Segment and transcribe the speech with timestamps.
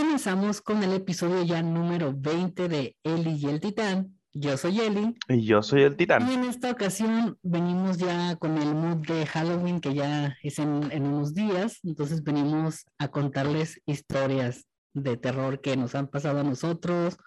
[0.00, 4.18] comenzamos con el episodio ya número 20 de Eli y el Titán.
[4.32, 5.14] Yo soy Eli.
[5.28, 6.26] Y yo soy el Titán.
[6.26, 10.90] Y en esta ocasión venimos ya con el mood de Halloween que ya es en,
[10.90, 11.80] en unos días.
[11.82, 17.18] Entonces venimos a contarles historias de terror que nos han pasado a nosotros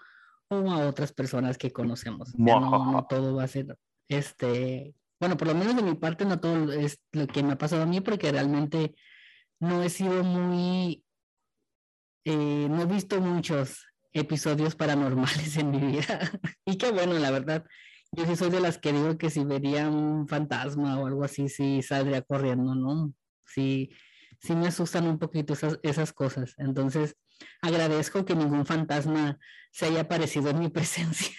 [0.48, 2.34] o a otras personas que conocemos.
[2.40, 3.78] No, no todo va a ser
[4.08, 7.58] este, bueno, por lo menos de mi parte no todo es lo que me ha
[7.58, 8.96] pasado a mí porque realmente
[9.60, 11.04] no he sido muy,
[12.26, 16.20] eh, no he visto muchos episodios paranormales en mi vida.
[16.66, 17.66] y qué bueno, la verdad.
[18.12, 21.50] Yo sí soy de las que digo que si vería un fantasma o algo así,
[21.50, 23.12] sí saldría corriendo, ¿no?
[23.46, 23.90] Sí,
[24.40, 26.54] sí me asustan un poquito esas, esas cosas.
[26.58, 27.16] Entonces,
[27.62, 29.40] agradezco que ningún fantasma
[29.72, 31.34] se haya aparecido en mi presencia.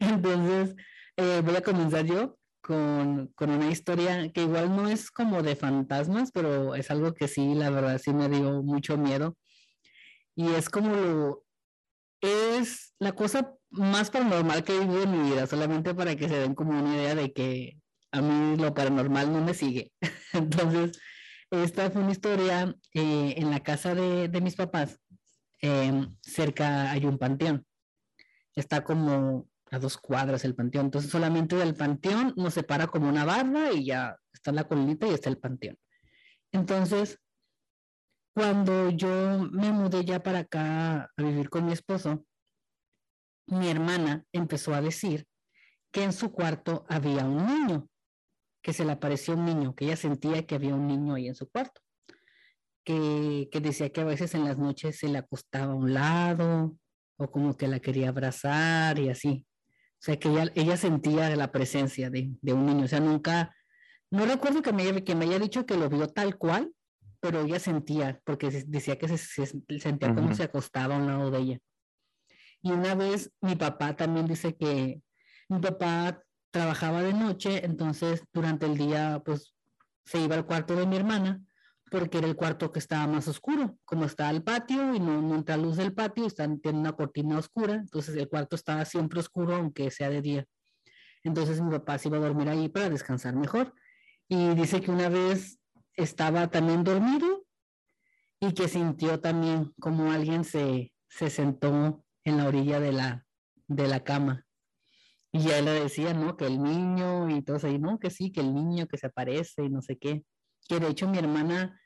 [0.00, 0.74] Entonces,
[1.16, 5.56] eh, voy a comenzar yo con, con, una historia que igual no es como de
[5.56, 9.38] fantasmas, pero es algo que sí, la verdad, sí me dio mucho miedo.
[10.36, 11.44] Y es como lo,
[12.20, 16.38] es la cosa más paranormal que he vivido en mi vida, solamente para que se
[16.40, 17.78] den como una idea de que
[18.12, 19.90] a mí lo paranormal no me sigue.
[20.34, 21.00] Entonces,
[21.50, 25.00] esta fue una historia eh, en la casa de, de mis papás.
[25.62, 27.64] Eh, cerca hay un panteón.
[28.54, 30.86] Está como a dos cuadras el panteón.
[30.86, 35.14] Entonces solamente del panteón nos separa como una barra y ya está la colita y
[35.14, 35.76] está el panteón.
[36.52, 37.18] Entonces,
[38.34, 42.24] cuando yo me mudé ya para acá a vivir con mi esposo,
[43.46, 45.26] mi hermana empezó a decir
[45.90, 47.88] que en su cuarto había un niño,
[48.62, 51.34] que se le apareció un niño, que ella sentía que había un niño ahí en
[51.34, 51.80] su cuarto,
[52.84, 56.76] que, que decía que a veces en las noches se le acostaba a un lado
[57.16, 59.47] o como que la quería abrazar y así.
[60.00, 62.84] O sea, que ella, ella sentía la presencia de, de, un niño.
[62.84, 63.54] O sea, nunca,
[64.10, 66.72] no recuerdo que me, que me haya dicho que lo vio tal cual,
[67.20, 69.46] pero ella sentía, porque decía que se, se
[69.80, 71.58] sentía como se acostaba a un lado de ella.
[72.62, 75.00] Y una vez mi papá también dice que
[75.48, 79.54] mi papá trabajaba de noche, entonces durante el día pues
[80.04, 81.40] se iba al cuarto de mi hermana
[81.90, 85.34] porque era el cuarto que estaba más oscuro, como está el patio y no, no
[85.34, 89.56] entra luz del patio, está, tiene una cortina oscura, entonces el cuarto estaba siempre oscuro
[89.56, 90.46] aunque sea de día.
[91.24, 93.74] Entonces mi papá se iba a dormir ahí para descansar mejor.
[94.28, 95.58] Y dice que una vez
[95.94, 97.44] estaba también dormido
[98.40, 103.26] y que sintió también como alguien se, se sentó en la orilla de la,
[103.66, 104.46] de la cama.
[105.32, 106.36] Y ya le decía, ¿no?
[106.36, 107.98] Que el niño y todo ahí, ¿no?
[107.98, 110.24] Que sí, que el niño que se aparece y no sé qué
[110.68, 111.80] que de hecho mi hermana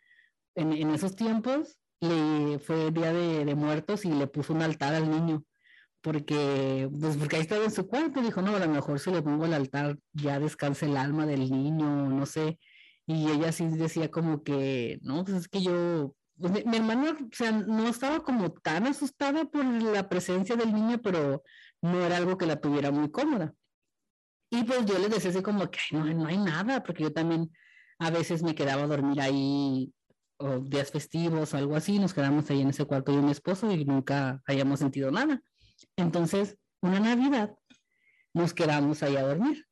[0.55, 5.45] en, esos tiempos le fue día de, muertos y le puso un altar al niño
[6.03, 9.23] porque pues porque ahí estaba en su cuarto dijo no a lo mejor si le
[9.23, 12.59] pongo el altar ya descanse el alma del niño no sé
[13.07, 17.29] y ella sí decía como que no pues es que yo pues mi, hermana o
[17.31, 21.45] sea no estaba como tan asustada por la presencia del niño pero
[21.81, 23.55] no era algo que la tuviera muy cómoda
[24.51, 27.49] y pues yo le decía así como que no, no hay nada porque yo también
[28.03, 29.93] a veces me quedaba a dormir ahí
[30.39, 33.31] o días festivos o algo así, nos quedamos ahí en ese cuarto yo y mi
[33.31, 35.41] esposo y nunca hayamos sentido nada.
[35.97, 37.55] Entonces, una Navidad
[38.35, 39.67] nos quedamos ahí a dormir,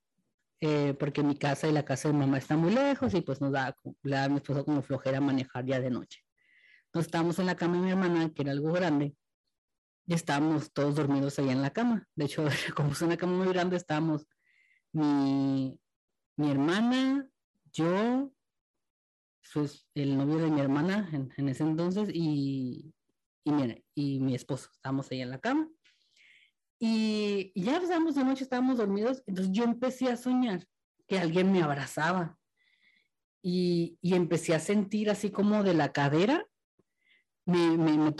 [0.60, 3.52] eh, porque mi casa y la casa de mamá están muy lejos y pues nos
[3.52, 6.20] da, le da a mi esposo como flojera manejar ya de noche.
[6.86, 9.16] Entonces estábamos en la cama de mi hermana, que era algo grande,
[10.06, 12.06] y estábamos todos dormidos ahí en la cama.
[12.14, 12.44] De hecho,
[12.76, 14.26] como es una cama muy grande, estábamos
[14.92, 15.80] mi,
[16.36, 17.26] mi hermana,
[17.72, 18.32] yo,
[19.52, 22.92] pues, el novio de mi hermana en, ese entonces y,
[23.44, 24.70] y, mi, y mi esposo.
[24.72, 25.68] Estábamos ahí en la cama.
[26.78, 29.22] Y, y ya estábamos de noche, estábamos dormidos.
[29.26, 30.66] Entonces yo empecé a soñar
[31.06, 32.38] que alguien me abrazaba.
[33.42, 36.46] Y, y empecé a sentir así como de la cadera,
[37.46, 38.14] me, me,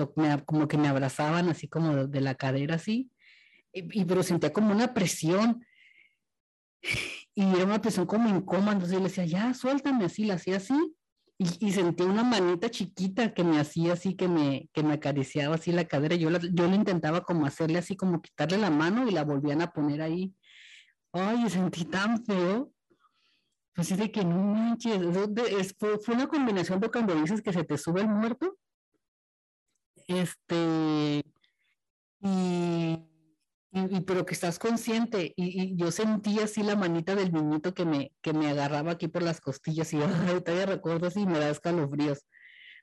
[0.44, 3.11] como que me abrazaban así como de, de la cadera así,
[3.72, 5.65] y, y, pero sentía como una presión
[7.35, 10.57] y era una presión como incómoda, entonces yo le decía, ya, suéltame así, la hacía
[10.57, 10.75] así,
[11.39, 15.55] y, y sentí una manita chiquita que me hacía así, que me, que me acariciaba
[15.55, 19.12] así la cadera, yo, yo le intentaba como hacerle así, como quitarle la mano y
[19.12, 20.35] la volvían a poner ahí.
[21.12, 22.73] Ay, sentí tan feo.
[23.75, 25.00] Pues de que no manches,
[25.79, 28.59] fue, fue una combinación de cuando dices que se te sube el muerto,
[30.06, 31.25] este,
[32.21, 32.99] y
[33.72, 37.72] y, y, pero que estás consciente y, y, yo sentí así la manita del niñito
[37.72, 41.38] que me, que me agarraba aquí por las costillas y ahorita ya recuerdo así me
[41.38, 42.26] da escalofríos.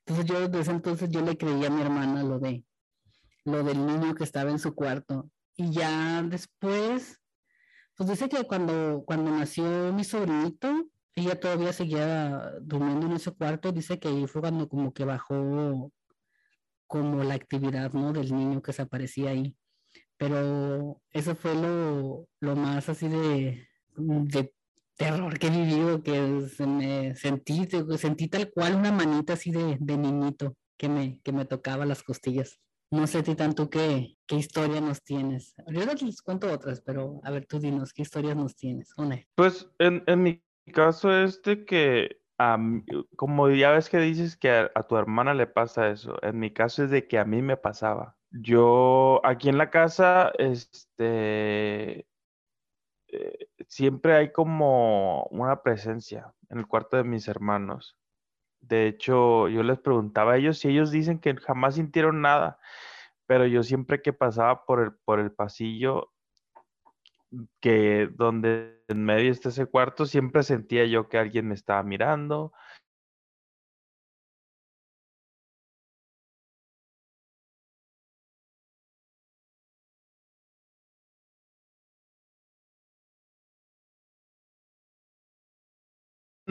[0.06, 2.64] Entonces yo desde entonces yo le creía a mi hermana lo de
[3.44, 7.20] lo del niño que estaba en su cuarto y ya después
[7.96, 13.72] pues dice que cuando cuando nació mi sobrinito ella todavía seguía durmiendo en ese cuarto,
[13.72, 15.92] dice que ahí fue cuando como que bajó
[16.86, 18.14] como la actividad, ¿no?
[18.14, 19.56] Del niño que se aparecía ahí.
[20.18, 24.54] Pero eso fue lo, lo más así de, de
[24.96, 27.68] terror que he vivido, que se me sentí,
[27.98, 32.04] sentí tal cual una manita así de, de niñito que me, que me tocaba las
[32.04, 32.60] costillas.
[32.90, 35.54] No sé, Titán, tú qué, qué historia nos tienes.
[35.68, 38.94] Yo les cuento otras, pero a ver, tú dinos, ¿qué historias nos tienes?
[39.36, 40.42] Pues en, en mi
[40.74, 42.22] caso este que,
[43.18, 46.86] como ya ves que dices que a, tu hermana le pasa eso, en mi caso
[46.86, 48.17] es de que a mí me pasaba.
[48.42, 52.08] Yo aquí en la casa, este,
[53.08, 57.98] eh, siempre hay como una presencia en el cuarto de mis hermanos.
[58.60, 62.60] De hecho, yo les preguntaba a ellos si ellos dicen que jamás sintieron nada,
[63.26, 66.12] pero yo siempre que pasaba por el, por el pasillo,
[67.60, 72.54] que donde en medio está ese cuarto, siempre sentía yo que alguien me estaba mirando.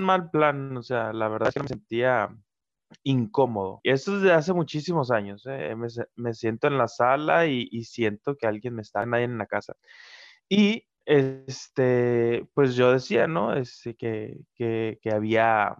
[0.06, 2.30] Mal plan, o sea, la verdad es que me sentía
[3.04, 3.80] incómodo.
[3.82, 5.44] Y esto es de hace muchísimos años.
[5.46, 5.74] ¿eh?
[6.16, 9.74] Me, siento en la sala y, siento que alguien me está, nadie en la casa.
[10.48, 13.54] Y este, pues yo decía, ¿no?
[13.54, 15.76] Este, que, había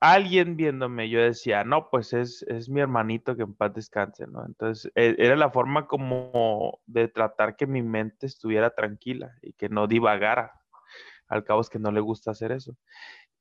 [0.00, 1.08] alguien viéndome.
[1.08, 4.44] Yo decía, no, pues es, es mi hermanito que en paz descanse, ¿no?
[4.46, 9.68] Entonces, e, era la forma como de tratar que mi mente estuviera tranquila y que
[9.68, 10.63] no divagara.
[11.28, 12.76] Al cabo es que no le gusta hacer eso.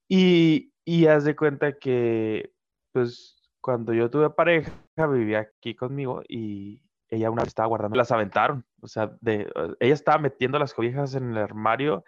[0.08, 2.54] Y, y haz de cuenta que,
[2.92, 4.72] pues, cuando yo tuve pareja,
[5.12, 9.94] vivía aquí conmigo y ella una vez estaba guardando, las aventaron, o sea, de, ella
[9.94, 12.04] estaba metiendo las cobijas en el armario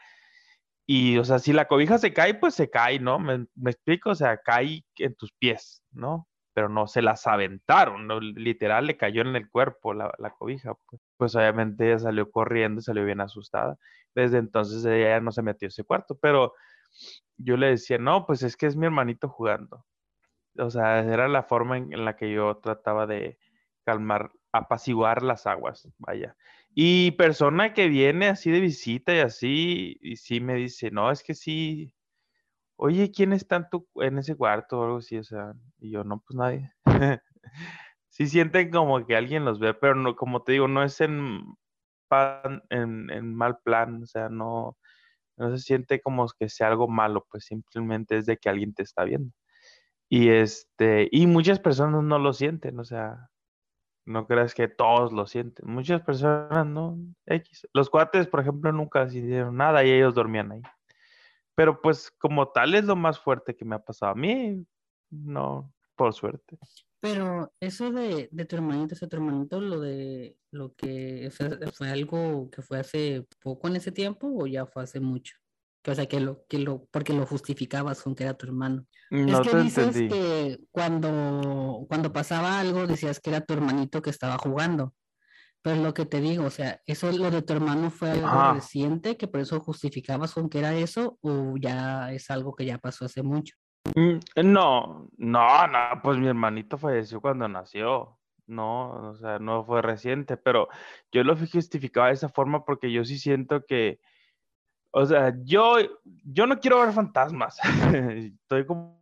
[0.87, 3.19] y, o sea, si la cobija se cae, pues se cae, ¿no?
[3.19, 6.27] Me, explico, o sea, cae en tus pies, ¿no?
[6.53, 8.19] Pero no, se las aventaron, ¿no?
[8.19, 10.73] literal le cayó en el cuerpo la, la cobija.
[10.87, 11.01] Pues.
[11.17, 13.77] pues obviamente ella salió corriendo, salió bien asustada.
[14.15, 16.53] Desde entonces ella ya no se metió a ese cuarto, pero
[17.37, 19.85] yo le decía, no, pues es que es mi hermanito jugando.
[20.57, 23.37] O sea, era la forma en, la que yo trataba de
[23.83, 26.35] calmar, apaciguar las aguas, vaya.
[26.73, 31.23] Y persona que viene así de visita y así, y sí me dice, no, es
[31.23, 31.93] que sí,
[32.77, 35.17] oye, ¿quién está en, tu, en ese cuarto o algo así?
[35.17, 36.71] O sea, y yo, no, pues nadie.
[38.09, 41.43] sí sienten como que alguien los ve, pero no, como te digo, no es en,
[42.69, 44.77] en, en mal plan, o sea, no,
[45.37, 48.83] no se siente como que sea algo malo, pues simplemente es de que alguien te
[48.83, 49.31] está viendo.
[50.09, 53.29] Y este, y muchas personas no lo sienten, o sea,
[54.05, 55.67] no creas que todos lo sienten.
[55.69, 57.67] Muchas personas no, X.
[57.73, 60.61] Los cuates, por ejemplo, nunca hicieron nada y ellos dormían ahí.
[61.55, 64.65] Pero pues como tal es lo más fuerte que me ha pasado a mí,
[65.09, 66.57] no, por suerte.
[66.99, 71.29] Pero eso de, de tu hermanito, ese tu hermanito, lo de lo que
[71.73, 75.35] fue, algo que fue hace poco en ese tiempo o ya fue hace mucho.
[75.83, 78.87] Que, o sea, que lo, que lo, porque lo justificabas con que era tu hermano.
[79.11, 84.09] No es que dices que cuando, cuando pasaba algo decías que era tu hermanito que
[84.09, 84.93] estaba jugando.
[85.61, 89.17] Pero lo que te digo, o sea, ¿eso lo de tu hermano fue algo reciente
[89.17, 93.05] que por eso justificabas con que era eso o ya es algo que ya pasó
[93.05, 93.55] hace mucho?
[93.93, 94.19] Mm,
[94.51, 98.17] no, no, no, pues mi hermanito falleció cuando nació.
[98.47, 100.69] No, o sea, no fue reciente, pero
[101.11, 103.99] yo lo justificaba de esa forma porque yo sí siento que,
[104.91, 107.59] o sea, yo, yo no quiero ver fantasmas.
[107.93, 108.95] Estoy como,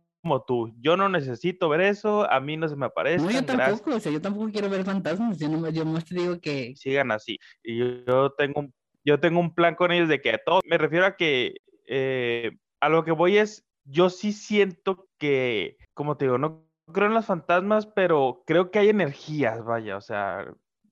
[0.46, 0.74] tú.
[0.80, 3.24] Yo no necesito ver eso, a mí no se me aparece.
[3.24, 5.38] No, yo tampoco, o sea, yo tampoco quiero ver fantasmas.
[5.38, 6.74] Yo, no, yo te digo que.
[6.76, 7.38] Sigan así.
[7.62, 7.76] Y
[8.06, 8.74] yo, tengo, un,
[9.04, 10.60] yo tengo un plan con ellos de que todo.
[10.64, 16.16] Me refiero a que eh, a lo que voy es yo sí siento que, como
[16.16, 20.46] te digo, no creo en los fantasmas, pero creo que hay energías, vaya, o sea,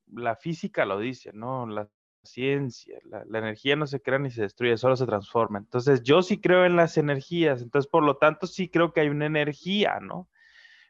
[0.07, 1.67] la física lo dice, ¿no?
[1.67, 1.89] La
[2.25, 5.59] ciencia, la, energía no se crea ni se destruye, solo se transforma.
[5.59, 9.09] Entonces, yo sí creo en las energías, entonces, por lo tanto, sí creo que hay
[9.09, 10.29] una energía, ¿no?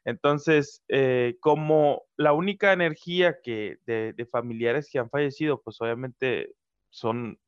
[0.04, 6.54] Entonces, eh, como la única energía que de, de, familiares que han fallecido, pues obviamente
[6.90, 7.38] son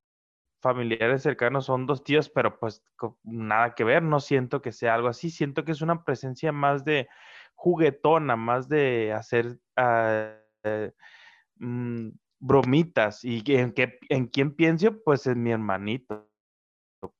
[0.64, 2.82] familiares cercanos son dos tíos, pero pues
[3.22, 6.86] nada que ver, no siento que sea algo así, siento que es una presencia más
[6.86, 7.06] de
[7.54, 10.92] juguetona, más de hacer ah, eh,
[11.56, 13.74] mm, bromitas y en,
[14.08, 16.30] en quién pienso, pues en mi hermanito.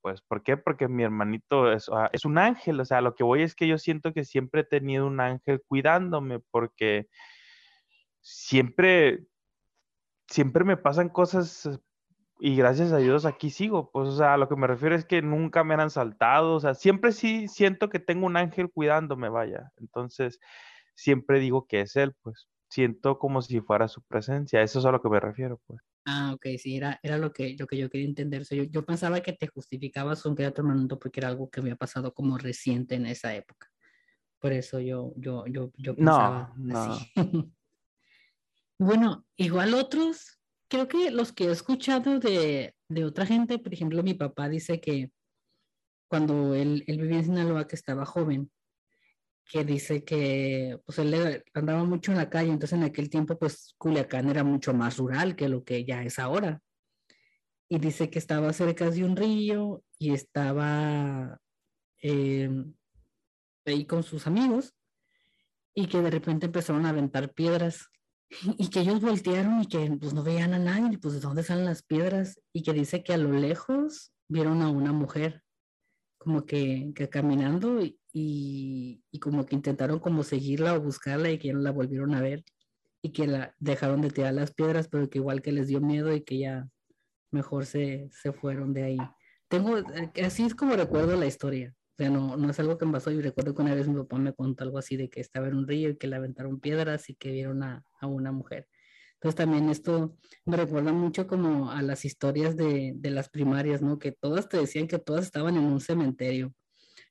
[0.01, 0.57] Pues, ¿por qué?
[0.57, 3.67] Porque mi hermanito es, ah, es un ángel, o sea, lo que voy es que
[3.67, 7.07] yo siento que siempre he tenido un ángel cuidándome, porque
[8.21, 9.27] siempre,
[10.27, 11.79] siempre me pasan cosas
[12.39, 13.91] y gracias a Dios aquí sigo.
[13.91, 16.55] Pues, o sea, a lo que me refiero es que nunca me han saltado.
[16.55, 19.71] O sea, siempre sí siento que tengo un ángel cuidándome, vaya.
[19.77, 20.39] Entonces,
[20.95, 22.47] siempre digo que es él, pues.
[22.67, 24.61] Siento como si fuera su presencia.
[24.61, 25.79] Eso es a lo que me refiero, pues.
[26.05, 28.43] Ah, ok, sí, era, era lo, que, lo que yo quería entender.
[28.43, 31.77] yo, yo, pensaba que te justificabas un creador hermanito porque era algo que me había
[31.77, 33.71] pasado como reciente en esa época.
[34.39, 37.11] Por eso yo, yo, yo, yo pensaba no, así.
[37.15, 37.23] No.
[38.77, 40.39] bueno, igual otros
[40.75, 44.81] creo que los que he escuchado de, de, otra gente, por ejemplo, mi papá dice
[44.81, 45.09] que
[46.09, 48.51] cuando él, vivía en Sinaloa, que estaba joven,
[49.45, 53.75] que dice que pues él andaba mucho en la calle, entonces en aquel tiempo pues
[53.77, 56.61] Culiacán era mucho más rural que lo que ya es ahora.
[57.69, 61.39] Y dice que estaba cerca de un río y estaba
[62.01, 62.73] em,
[63.65, 64.73] ahí con sus amigos
[65.73, 67.89] y que de repente empezaron a aventar piedras
[68.57, 71.65] y que ellos voltearon y que pues no veían a nadie, pues de dónde salen
[71.65, 75.43] las piedras y que dice que a lo lejos vieron a una mujer
[76.17, 81.53] como que, que caminando y, y, como que intentaron como seguirla o buscarla y que
[81.53, 82.43] no la volvieron a ver
[83.03, 86.13] y que la dejaron de tirar las piedras, pero que igual que les dio miedo
[86.13, 86.67] y que ya
[87.31, 88.97] mejor se, se fueron de ahí.
[89.47, 91.75] Tengo, eh, así es como recuerdo la historia.
[91.95, 93.09] O sea, no, no es algo que me pasó.
[93.11, 95.55] Y recuerdo que una vez mi papá me contó algo así de que estaba en
[95.55, 98.67] un río y que le aventaron piedras y que vieron a, a una mujer.
[99.13, 103.97] Entonces también esto me recuerda mucho como a las historias de, de, las primarias, ¿no?
[103.97, 106.53] Que todas te decían que todas estaban en un cementerio.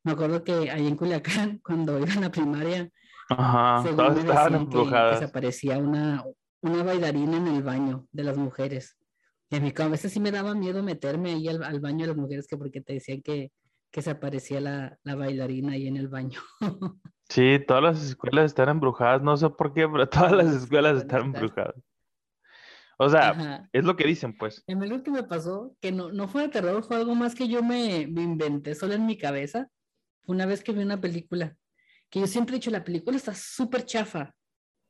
[0.03, 2.91] Me acuerdo que ahí en Culiacán, cuando iba a la primaria,
[3.31, 5.19] Ajá, todas estaban embrujadas.
[5.19, 6.23] Que, aparecía una,
[6.61, 8.99] una bailarina en el baño de las mujeres.
[9.49, 12.09] Y a mí a veces sí me daba miedo meterme ahí al, al baño de
[12.09, 13.51] las mujeres que porque te decían que,
[13.95, 16.41] que se aparecía la, la bailarina ahí en el baño.
[17.31, 21.23] Sí, todas las escuelas están embrujadas, no sé por qué, pero todas las escuelas están
[21.23, 21.75] embrujadas.
[22.99, 24.63] O sea, es lo que dicen, pues.
[24.69, 27.35] A mí lo que me pasó, que no, no fue de terror, fue algo más
[27.35, 29.69] que yo me, me inventé solo en mi cabeza.
[30.27, 31.57] Una vez que vi una película,
[32.11, 34.35] que yo siempre he dicho, la película está súper chafa.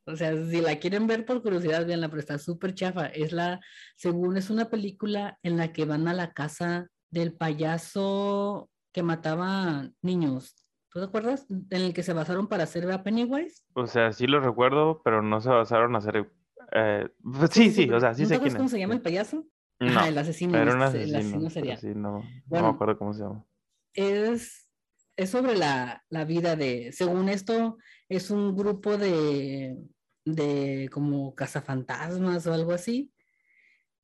[0.05, 3.05] O sea, si la quieren ver por curiosidad, veanla, pero está súper chafa.
[3.05, 3.61] Es la,
[3.95, 9.89] según es una película en la que van a la casa del payaso que mataba
[10.01, 10.55] niños.
[10.89, 11.45] ¿Tú te acuerdas?
[11.49, 13.61] En el que se basaron para hacer a Pennywise.
[13.73, 16.31] O sea, sí lo recuerdo, pero no se basaron a hacer.
[16.71, 18.55] Eh, pues sí, sí, o sea, sí sé quién es.
[18.55, 19.45] ¿Cómo se llama el payaso?
[19.81, 20.57] No, el asesino.
[20.57, 21.75] Era un asesino, el asesino sería.
[21.75, 23.45] Sí, no, no me acuerdo cómo se llama.
[23.93, 24.71] Es,
[25.17, 26.93] es sobre la, la, vida de.
[26.93, 29.75] Según esto, es un grupo de.
[30.23, 33.11] de como cazafantasmas o algo así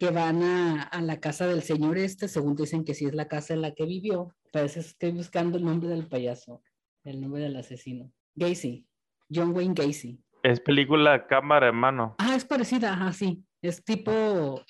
[0.01, 3.27] que van a, a, la casa del señor este, según dicen que sí es la
[3.27, 4.33] casa en la que vivió.
[4.51, 6.63] Parece estoy buscando el nombre del payaso,
[7.03, 8.11] el nombre del asesino.
[8.33, 8.87] Gacy,
[9.31, 10.19] John Wayne Gacy.
[10.41, 12.15] Es película cámara en mano.
[12.17, 13.45] Ah, es parecida, ajá, sí.
[13.61, 14.65] Es tipo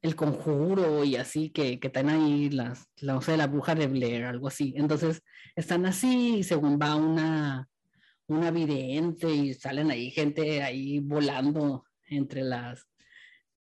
[0.00, 3.86] El Conjuro y así, que, que están ahí las, la, o sea, la bruja de
[3.86, 4.72] Blair, algo así.
[4.78, 5.22] Entonces,
[5.56, 7.68] están así y según va una,
[8.28, 12.88] una vidente y salen ahí gente ahí volando entre las,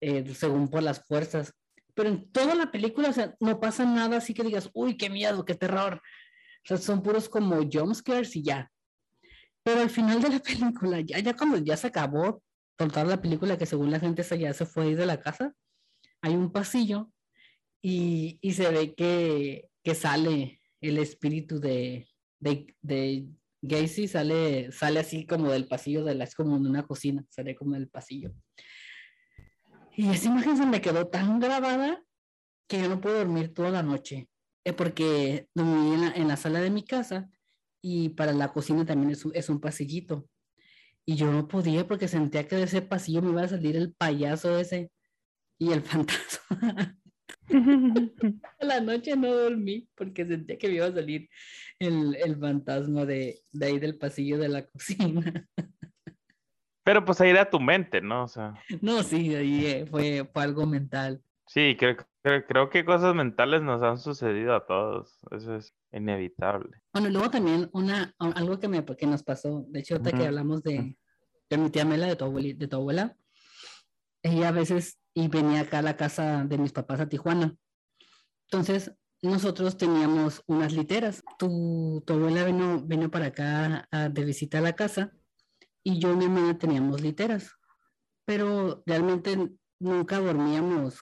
[0.08, 1.52] eh, según por las fuerzas.
[1.96, 5.10] Pero en toda la película, o sea, no pasa nada así que digas, uy, qué
[5.10, 6.00] miedo, qué terror.
[6.64, 8.72] Son puros como jumpscares y ya.
[9.64, 12.44] Pero al final de la película, ya, ya cuando ya se acabó
[12.78, 15.56] toda la película, que según la gente ya se fue de la casa,
[16.22, 17.12] hay un pasillo
[17.82, 22.08] y, y se ve que, que, sale el espíritu de,
[22.40, 23.28] de, de
[23.64, 27.56] Gacy, sale, sale así como del pasillo, de la, es como en una cocina, sale
[27.56, 28.34] como del pasillo.
[29.98, 32.04] Y esa imagen se me quedó tan grabada
[32.68, 34.30] que yo no puedo dormir toda la noche.
[34.64, 37.30] Es porque dormí en la, en la, sala de mi casa
[37.82, 40.28] y para la cocina también es un, es un pasillito.
[41.06, 43.94] Y yo no podía porque sentía que de ese pasillo me iba a salir el
[43.94, 44.92] payaso ese
[45.60, 46.98] y el fantasma.
[48.60, 51.30] la noche no dormí porque sentía que me iba a salir
[51.80, 55.48] el, el fantasma de, de ahí del pasillo de la cocina.
[56.86, 58.26] Pero pues ahí era tu mente, ¿no?
[58.26, 58.54] O sea.
[58.80, 61.20] No, sí, ahí eh, fue, fue algo mental.
[61.48, 65.18] Sí, creo, creo, que cosas mentales nos han sucedido a todos.
[65.32, 66.84] Eso es inevitable.
[66.94, 70.62] Bueno, luego también una, algo que, me, que nos pasó, de hecho, ahorita que hablamos
[70.62, 70.96] de,
[71.50, 73.18] de, mi tía Mela, de tu, abuela, de tu abuela,
[74.22, 77.56] ella a veces y venía acá a la casa de mis papás a Tijuana.
[78.48, 81.24] Entonces, nosotros teníamos unas literas.
[81.40, 85.12] Tu, tu abuela vino, vino para acá a, de visita a la casa
[85.86, 87.52] y yo y mi hermana teníamos literas,
[88.26, 89.38] pero realmente
[89.80, 91.00] nunca dormíamos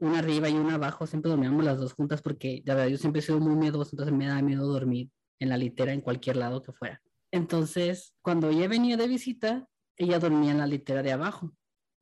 [0.00, 3.20] una arriba y una abajo, siempre dormíamos las dos juntas porque la verdad yo siempre
[3.20, 6.62] he sido muy miedoso, entonces me da miedo dormir en la litera en cualquier lado
[6.62, 7.00] que fuera.
[7.30, 11.54] Entonces, cuando ella venía de visita, ella dormía en la litera de abajo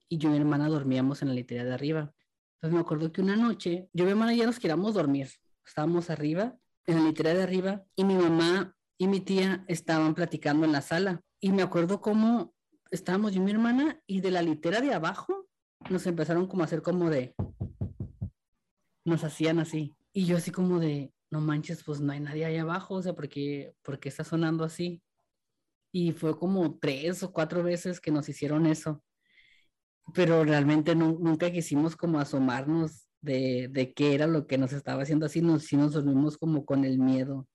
[0.09, 2.15] y yo y mi hermana dormíamos en la litera de arriba.
[2.61, 5.29] Pues me acuerdo que una noche, yo y mi hermana ya nos queríamos dormir.
[5.67, 10.65] Estábamos arriba, en la litera de arriba, y mi mamá y mi tía estaban platicando
[10.65, 11.23] en la sala.
[11.45, 12.55] Y me acuerdo cómo
[12.93, 15.49] estábamos yo y mi hermana, y de la litera de abajo
[15.91, 17.35] nos empezaron como a hacer como de.
[19.05, 19.97] Nos hacían así.
[20.13, 23.15] Y yo así como de, no manches, pues no hay nadie ahí abajo, o sea,
[23.15, 25.03] ¿por qué, está sonando así?
[25.91, 29.03] Y fue como tres o cuatro veces que nos hicieron eso.
[30.15, 35.27] Pero realmente nunca quisimos como asomarnos de, de, qué era lo que nos estaba haciendo
[35.27, 37.49] así, nos, sí nos dormimos como con el miedo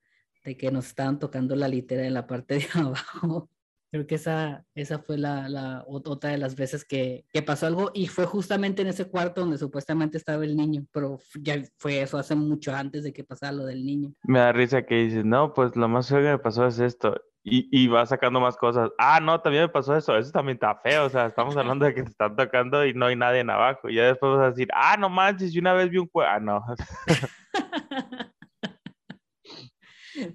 [0.44, 3.50] de que nos estaban tocando la litera en la parte de abajo.
[3.98, 7.89] Creo que esa, esa fue la, la otra de las veces que, que, pasó algo
[7.96, 12.20] y fue justamente en ese cuarto donde supuestamente estaba el niño, pero ya fue eso
[12.20, 14.13] hace mucho antes de que pasara lo del niño.
[14.22, 17.20] Me da risa que dices, no, pues lo más feo que me pasó es esto
[17.50, 18.92] y, y va sacando más cosas.
[19.00, 21.96] Ah, no, también me pasó eso, eso también está feo, o sea, estamos hablando de
[21.96, 23.89] que te están tocando y no hay nadie en abajo.
[23.89, 26.32] Y ya después vas a decir, ah, no manches, yo una vez vi un cuerpo.
[26.32, 26.63] Ah, no.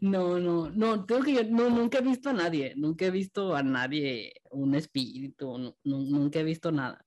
[0.01, 3.55] No, no, no, creo que yo no, nunca he visto a nadie, nunca he visto
[3.55, 7.05] a nadie un espíritu, nunca he visto nada.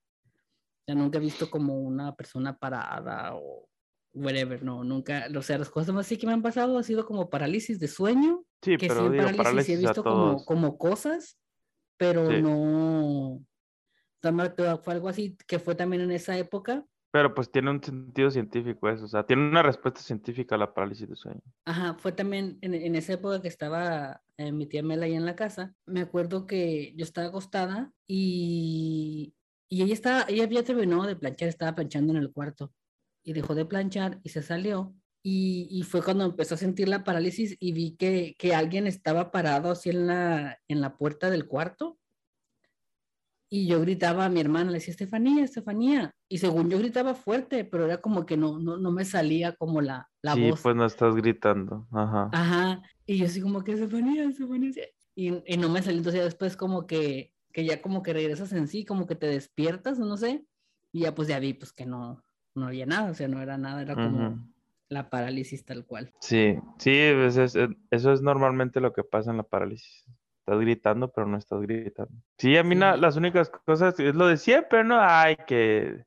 [0.88, 3.68] O nunca he visto como una persona parada o
[4.14, 7.30] whatever, no, nunca, o sea, las cosas más que me han pasado ha sido como
[7.30, 8.46] parálisis de sueño.
[8.62, 11.38] Sí, que pero sí, parálisis, he visto como, como cosas,
[11.98, 13.42] pero no,
[14.82, 18.90] fue algo así que fue también en esa época, pero pues tiene un sentido científico
[18.90, 21.40] eso, o sea, tiene una respuesta científica a la parálisis de sueño.
[21.64, 25.26] Ajá, fue también en, en esa época que estaba eh, mi tía Mela ahí en
[25.26, 29.34] la casa, me acuerdo que yo estaba acostada y,
[29.70, 32.74] y ella, estaba, ella había terminado de planchar, estaba planchando en el cuarto
[33.24, 34.94] y dejó de planchar y se salió.
[35.24, 39.32] Y, y fue cuando empezó a sentir la parálisis y vi que, que alguien estaba
[39.32, 41.98] parado así en la, en la puerta del cuarto
[43.50, 46.14] y yo gritaba a mi hermana, le decía, Estefanía, Estefanía.
[46.28, 49.82] Y según yo gritaba fuerte, pero era como que no, no, no me salía como
[49.82, 50.62] la, la sí, voz.
[50.62, 51.88] pues no estás gritando.
[51.92, 52.30] Ajá.
[52.34, 52.82] Ajá.
[53.06, 54.72] Y yo así como que Estefanía, Estefanía.
[55.16, 56.00] Y, y no me salía.
[56.00, 59.28] Entonces ya después como que, que ya como que regresas en sí, como que te
[59.28, 60.46] despiertas, no sé.
[60.92, 62.24] Y ya pues ya vi pues que no,
[62.56, 64.50] no había nada, o sea, no era nada, era como
[64.90, 66.14] la parálisis tal cual.
[66.22, 70.06] Sí, sí, pues eso es normalmente lo que pasa en la parálisis
[70.46, 72.14] estás gritando, pero no estás gritando.
[72.38, 75.00] Sí, a mí las únicas cosas es lo de siempre, ¿no?
[75.02, 76.06] Ay, que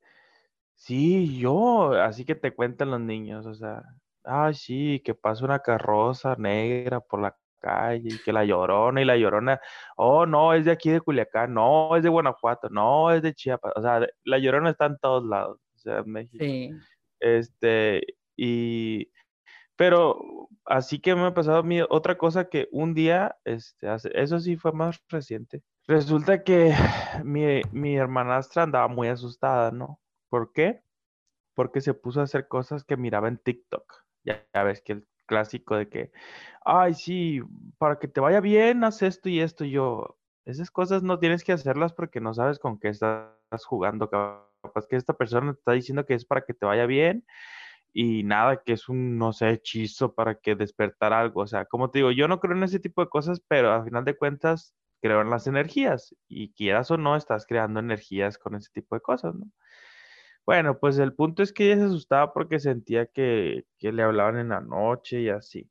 [0.76, 3.82] sí, yo, así que te cuentan los niños, o sea,
[4.22, 9.04] ay, sí, que pasa una carroza negra por la calle y que la llorona y
[9.04, 9.60] la llorona,
[9.96, 13.72] oh, no, es de aquí de Culiacán, no, es de Guanajuato, no, es de Chiapas,
[13.74, 16.44] o sea, la llorona está en todos lados, o sea, en México.
[16.44, 16.70] Sí.
[17.18, 18.02] Este,
[18.36, 19.10] y
[19.78, 24.72] pero así que me ha pasado otra cosa que un día, este, eso sí fue
[24.72, 25.62] más reciente.
[25.86, 26.74] Resulta que
[27.24, 30.00] mi, mi hermanastra andaba muy asustada, ¿no?
[30.28, 30.82] ¿Por qué?
[31.54, 33.84] Porque se puso a hacer cosas que miraba en TikTok.
[34.24, 36.10] Ya, ves que el clásico de que,
[36.64, 37.40] ay, sí,
[37.78, 39.64] para que te vaya bien, haz esto y esto.
[39.64, 43.30] Y yo, esas cosas no tienes que hacerlas porque no sabes con qué estás
[43.64, 44.10] jugando.
[44.10, 47.24] Capaz que esta persona te está diciendo que es para que te vaya bien
[48.00, 51.40] y nada, que es un, no sé, hechizo para que despertar algo.
[51.42, 53.82] O sea, como te digo, yo no creo en ese tipo de cosas, pero al
[53.84, 58.54] final de cuentas creo en las energías y quieras o no, estás creando energías con
[58.54, 59.46] ese tipo de cosas, ¿no?
[60.46, 64.38] Bueno, pues el punto es que ella se asustaba porque sentía que, que le hablaban
[64.38, 65.68] en la noche y así.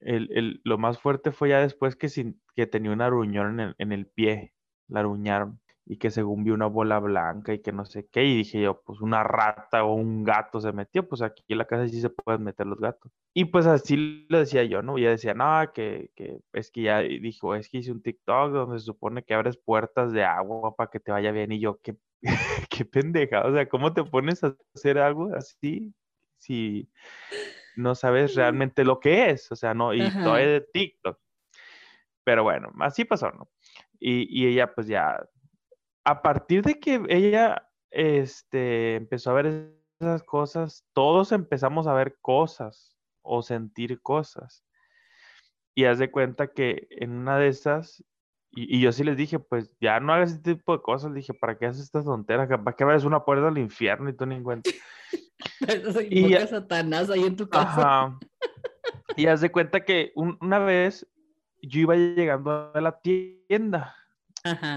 [0.00, 3.68] El, el, lo más fuerte fue ya después que, sin, que tenía una aruñón en
[3.68, 4.54] el, en el pie,
[4.88, 8.36] la aruñaron y que según vi una bola blanca y que no sé qué, y
[8.36, 11.88] dije yo, pues una rata o un gato se metió, pues aquí en la casa
[11.88, 13.10] sí se pueden meter los gatos.
[13.34, 14.96] Y pues así lo decía yo, ¿no?
[14.96, 18.52] Y ella decía, no, que, que es que ya dijo, es que hice un TikTok
[18.52, 21.80] donde se supone que abres puertas de agua para que te vaya bien, y yo,
[21.82, 21.96] qué,
[22.70, 25.92] qué pendeja, o sea, ¿cómo te pones a hacer algo así
[26.36, 26.88] si
[27.76, 29.50] no sabes realmente lo que es?
[29.50, 31.18] O sea, no, y todo es de TikTok.
[32.24, 33.50] Pero bueno, así pasó, ¿no?
[33.98, 35.18] Y, y ella pues ya
[36.04, 42.18] a partir de que ella este, empezó a ver esas cosas, todos empezamos a ver
[42.20, 44.64] cosas o sentir cosas.
[45.74, 48.04] Y haz de cuenta que en una de esas,
[48.50, 51.56] y, yo sí les dije, pues ya no hagas este tipo de cosas, dije, ¿para
[51.56, 52.48] qué haces estas tonteras?
[52.48, 54.70] ¿Para qué abres una puerta al infierno y tú ni cuenta?
[56.10, 58.18] y a Satanás ahí en tu casa.
[59.16, 61.06] Y haz de cuenta que una vez
[61.62, 63.94] yo iba llegando a la tienda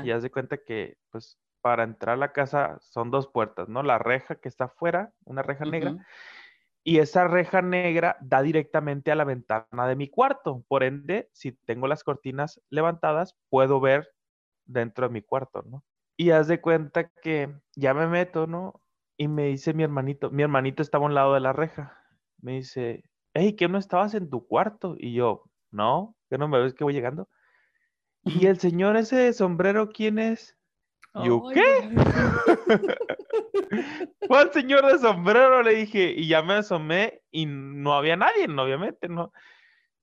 [0.01, 3.83] y haz de cuenta que, pues, para entrar a la casa son dos puertas, ¿no?
[3.83, 5.97] La reja que está afuera, una reja negra,
[6.83, 10.63] y esa reja negra da directamente a la ventana de mi cuarto.
[10.67, 14.07] Por ende, si tengo las cortinas levantadas, puedo ver
[14.65, 15.83] dentro de mi cuarto, ¿no?
[16.17, 18.81] Y haz de cuenta que ya me meto, ¿no?
[19.17, 21.97] y me dice mi hermanito, mi hermanito estaba a un lado de la reja.
[22.39, 24.95] Me dice, hey, ¿qué no estabas en tu cuarto?
[24.97, 27.29] Y yo, no, que no me ves que voy llegando.
[28.25, 30.57] ¿Y el señor ese de sombrero quién es?
[31.23, 31.63] ¿Yo qué?
[34.27, 38.47] Fue el señor de sombrero, le dije, y ya me asomé y no había nadie,
[38.49, 39.31] obviamente, no.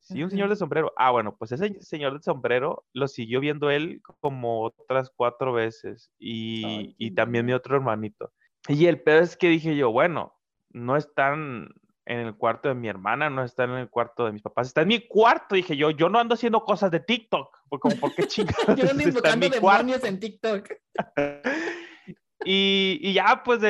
[0.01, 0.93] Sí, un señor de sombrero.
[0.97, 6.11] Ah, bueno, pues ese señor de sombrero lo siguió viendo él como otras cuatro veces
[6.19, 8.33] y, y también mi otro hermanito.
[8.69, 10.35] Y el peor es que dije yo, bueno,
[10.71, 11.69] no están
[12.05, 14.83] en el cuarto de mi hermana, no está en el cuarto de mis papás, está
[14.83, 18.27] en mi cuarto, dije yo, yo no ando haciendo cosas de TikTok, como, ¿por qué
[18.27, 18.57] chingados?
[18.77, 20.69] yo ando invocando demonios en TikTok.
[22.45, 23.61] y, y, ya, pues,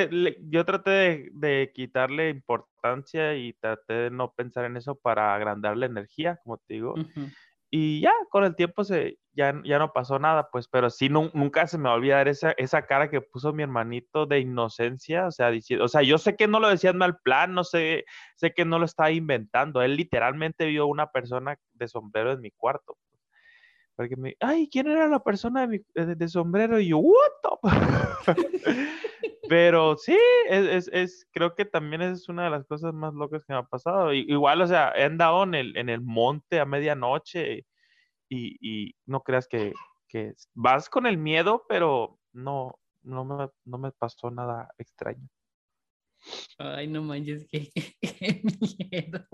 [0.49, 5.77] yo traté de, de, quitarle importancia y traté de no pensar en eso para agrandar
[5.77, 6.95] la energía, como te digo.
[7.75, 11.67] Y ya, con el tiempo se, ya, ya no pasó nada, pues, pero sí, nunca
[11.67, 15.31] se me va a olvidar esa, esa cara que puso mi hermanito de inocencia, o
[15.31, 18.05] sea, diciendo, o sea, yo sé que no lo decía mal plan, no sé,
[18.37, 22.51] sé que no lo estaba inventando, él literalmente vio una persona de sombrero en mi
[22.51, 22.99] cuarto.
[23.97, 26.81] Pues, porque me, ay, ¿quién era la persona de, de, sombrero?
[26.81, 27.63] Y yo, what
[29.49, 30.17] Pero sí,
[30.49, 33.65] es, es, creo que también es una de las cosas más locas que me ha
[33.65, 34.13] pasado.
[34.13, 37.67] igual, o sea, he andado en el, en el monte a medianoche
[38.29, 39.73] y, y no creas que,
[40.09, 45.29] que, vas con el miedo, pero no, no, me, no me pasó nada extraño.
[46.59, 47.71] Ay, no manches, qué,
[48.91, 49.27] miedo.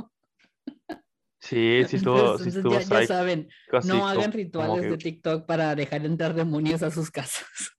[1.40, 3.48] Sí, sí estuvo, sí estuvo ya, ya, saben,
[3.84, 7.44] no hagan rituales de TikTok para dejar entrar demonios a sus casas.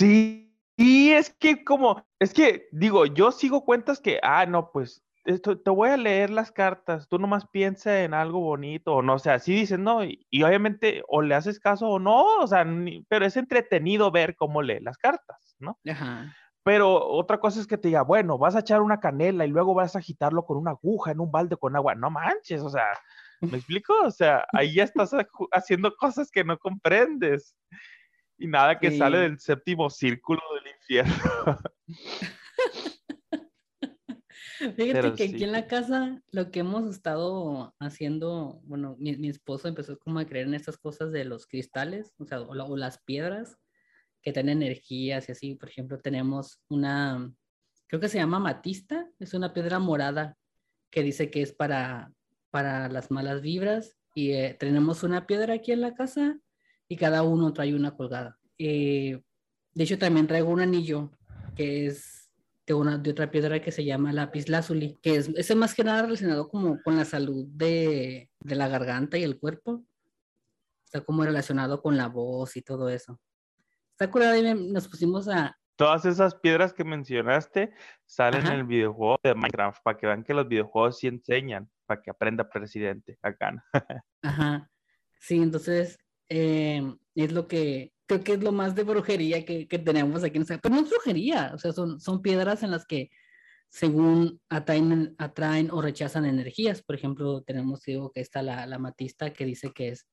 [0.00, 5.02] Sí, y es que como, es que digo, yo sigo cuentas que, ah, no, pues
[5.24, 9.14] esto, te voy a leer las cartas, tú nomás piensa en algo bonito, o no,
[9.14, 12.64] o sea, así dicen, no, y, obviamente o le haces caso o no, o sea,
[13.08, 15.78] pero es entretenido ver cómo lee las cartas, ¿no?
[15.84, 16.32] Ajá.
[16.68, 19.72] Pero otra cosa es que te diga, bueno, vas a echar una canela y luego
[19.72, 22.84] vas a agitarlo con una aguja en un balde con agua, no manches, o sea,
[23.40, 23.94] ¿me explico?
[24.04, 25.12] O sea, ahí ya estás
[25.50, 27.56] haciendo cosas que no comprendes
[28.36, 31.58] y nada que sale del séptimo círculo del infierno.
[34.76, 39.98] Fíjate que aquí en la casa lo que hemos estado haciendo, bueno, mi, esposo empezó
[39.98, 43.56] como a creer en estas cosas de los cristales, o sea, o, las piedras
[44.22, 45.54] que tienen energías y así.
[45.54, 47.32] Por ejemplo, tenemos una,
[47.86, 50.36] creo que se llama matista, es una piedra morada
[50.90, 52.12] que dice que es para,
[52.50, 53.96] para las malas vibras.
[54.14, 56.38] Y eh, tenemos una piedra aquí en la casa
[56.88, 58.38] y cada uno trae una colgada.
[58.58, 59.22] De
[59.84, 61.12] hecho, también traigo un anillo
[61.54, 62.30] que es
[62.66, 65.84] de, una, de otra piedra que se llama lápiz lazuli, que es, es más que
[65.84, 69.84] nada relacionado como con la salud de, de la garganta y el cuerpo.
[70.84, 73.20] Está como relacionado con la voz y todo eso.
[73.98, 75.58] Está curado y nos pusimos a...
[75.74, 77.72] Todas esas piedras que mencionaste
[78.06, 82.00] salen en el videojuego de Minecraft para que vean que los videojuegos sí enseñan, para
[82.00, 83.60] que aprenda presidente acá.
[84.22, 84.70] Ajá.
[85.18, 86.80] Sí, entonces eh,
[87.16, 90.58] es lo que creo que es lo más de brujería que, tenemos aquí en esta.
[90.58, 93.10] Pero no es brujería, o sea, son, son piedras en las que
[93.68, 96.82] según atraen, atraen o rechazan energías.
[96.82, 100.06] Por ejemplo, tenemos, digo, que está la, la matista que dice que es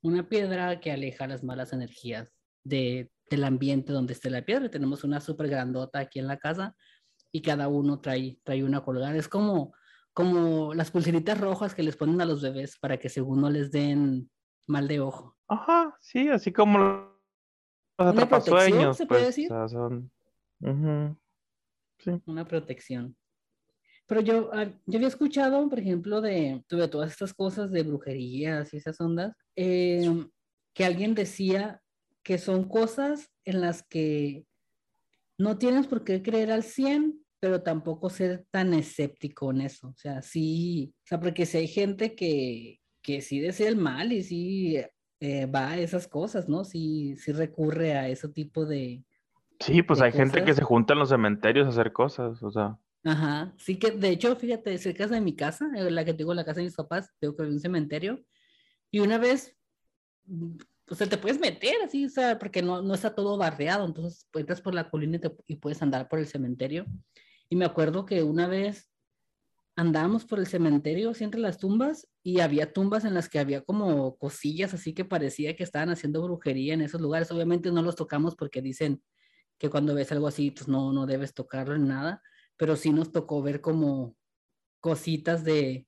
[0.00, 2.32] una piedra que aleja las malas energías
[2.64, 4.70] de, del ambiente donde esté la piedra.
[4.70, 6.76] Tenemos una súper grandota aquí en la casa
[7.32, 9.16] y cada uno trae, trae una colgada.
[9.16, 9.74] Es como,
[10.12, 13.70] como las pulseritas rojas que les ponen a los bebés para que según no les
[13.70, 14.30] den
[14.66, 15.36] mal de ojo.
[15.48, 16.78] Ajá, sí, así como
[17.98, 18.96] los atrapasueños.
[18.96, 19.48] ¿Se puede pues, decir?
[19.68, 20.10] son...
[21.98, 22.22] sí.
[22.26, 23.16] Una protección.
[24.06, 28.72] Pero yo, ah, yo había escuchado, por ejemplo, de, de todas estas cosas de brujerías
[28.74, 30.28] y esas ondas, em,
[30.74, 31.81] que alguien decía
[32.22, 34.46] que son cosas en las que
[35.38, 39.88] no tienes por qué creer al 100, pero tampoco ser tan escéptico en eso.
[39.88, 44.12] O sea, sí, o sea, porque si hay gente que, que sí desea el mal
[44.12, 44.76] y sí
[45.20, 46.64] eh, va a esas cosas, ¿no?
[46.64, 49.04] Sí, sí recurre a ese tipo de...
[49.58, 52.78] Sí, pues hay gente que se junta en los cementerios a hacer cosas, o sea.
[53.04, 56.60] Ajá, sí que de hecho, fíjate, cerca de mi casa, la que tengo la casa
[56.60, 58.20] de mis papás, tengo que ver un cementerio,
[58.90, 59.56] y una vez,
[60.98, 64.60] pues te puedes meter así, o sea, porque no, no está todo barreado, entonces entras
[64.60, 66.86] por la colina y, y puedes andar por el cementerio.
[67.48, 68.90] Y me acuerdo que una vez
[69.74, 73.62] andábamos por el cementerio, así entre las tumbas, y había tumbas en las que había
[73.62, 77.30] como cosillas, así que parecía que estaban haciendo brujería en esos lugares.
[77.30, 79.02] Obviamente no los tocamos porque dicen
[79.58, 82.22] que cuando ves algo así, pues no, no debes tocarlo en nada,
[82.56, 84.14] pero sí nos tocó ver como
[84.80, 85.86] cositas de,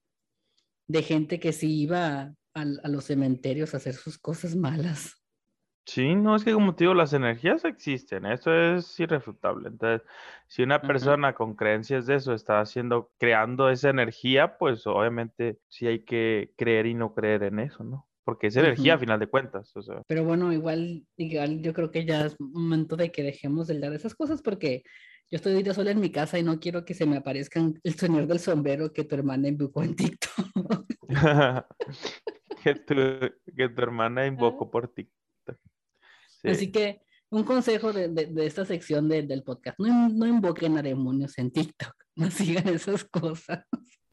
[0.87, 5.25] de gente que sí iba a, a los cementerios a hacer sus cosas malas.
[5.87, 9.69] Sí, no, es que como te digo, las energías existen, eso es irrefutable.
[9.69, 10.07] Entonces,
[10.49, 15.87] si una persona con creencias de eso está haciendo, creando esa energía, pues obviamente sí
[15.87, 18.09] hay que creer y no creer en eso, ¿no?
[18.25, 19.77] Porque es energía a final de cuentas.
[19.77, 20.01] O sea.
[20.07, 23.91] Pero bueno, igual, igual yo creo que ya es momento de que dejemos de hablar
[23.91, 24.85] de esas cosas porque
[25.31, 27.95] yo estoy ahorita sola en mi casa y no quiero que se me aparezcan el
[27.95, 30.87] señor del sombrero que tu hermana invocó en TikTok.
[32.65, 32.95] que, tu,
[33.55, 35.59] que tu hermana invocó por TikTok.
[36.45, 40.83] Así que un consejo de, de, esta sección de, del podcast, no, no, invoquen a
[40.83, 43.67] demonios en TikTok, no sigan esas cosas.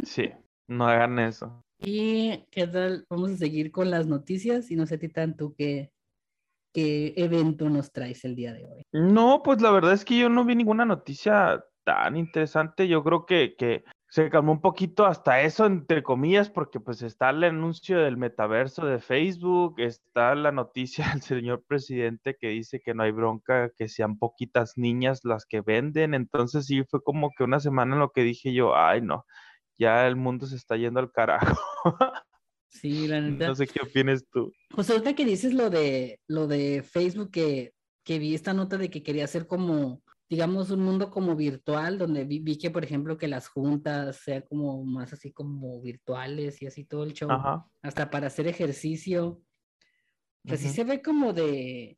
[0.03, 0.31] Sí,
[0.67, 1.63] no hagan eso.
[1.79, 5.91] Y qué tal, vamos a seguir con las noticias y no sé ti tanto qué,
[6.73, 8.83] qué evento nos traes el día de hoy.
[8.91, 12.87] No, pues la verdad es que yo no vi ninguna noticia tan interesante.
[12.87, 17.29] Yo creo que, que se calmó un poquito hasta eso, entre comillas, porque pues está
[17.29, 22.93] el anuncio del metaverso de Facebook, está la noticia del señor presidente que dice que
[22.93, 27.45] no hay bronca, que sean poquitas niñas las que venden, entonces sí fue como que
[27.45, 29.25] una semana en lo que dije yo, ay no,
[29.79, 31.57] ya el mundo se está yendo al carajo.
[32.73, 33.47] Sí, la neta.
[33.47, 34.53] No sé qué opinas tú.
[34.69, 37.73] Pues ahorita que dices lo de lo de Facebook que,
[38.05, 42.23] que vi esta nota de que quería hacer como digamos, un mundo como virtual, donde
[42.23, 46.85] vi, que, por ejemplo, que las juntas sean como más así como virtuales y así
[46.85, 47.29] todo el show,
[47.81, 49.41] hasta para hacer ejercicio.
[50.47, 51.97] Así se ve como de...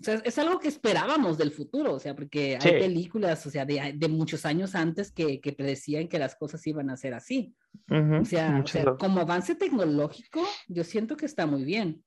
[0.00, 3.64] O sea, es algo que esperábamos del futuro, o sea, porque hay películas, o sea,
[3.66, 7.56] de, de, muchos años antes que, que predecían que las cosas iban a ser así.
[7.90, 12.04] o, sea, o sea, como avance tecnológico, yo siento que está muy bien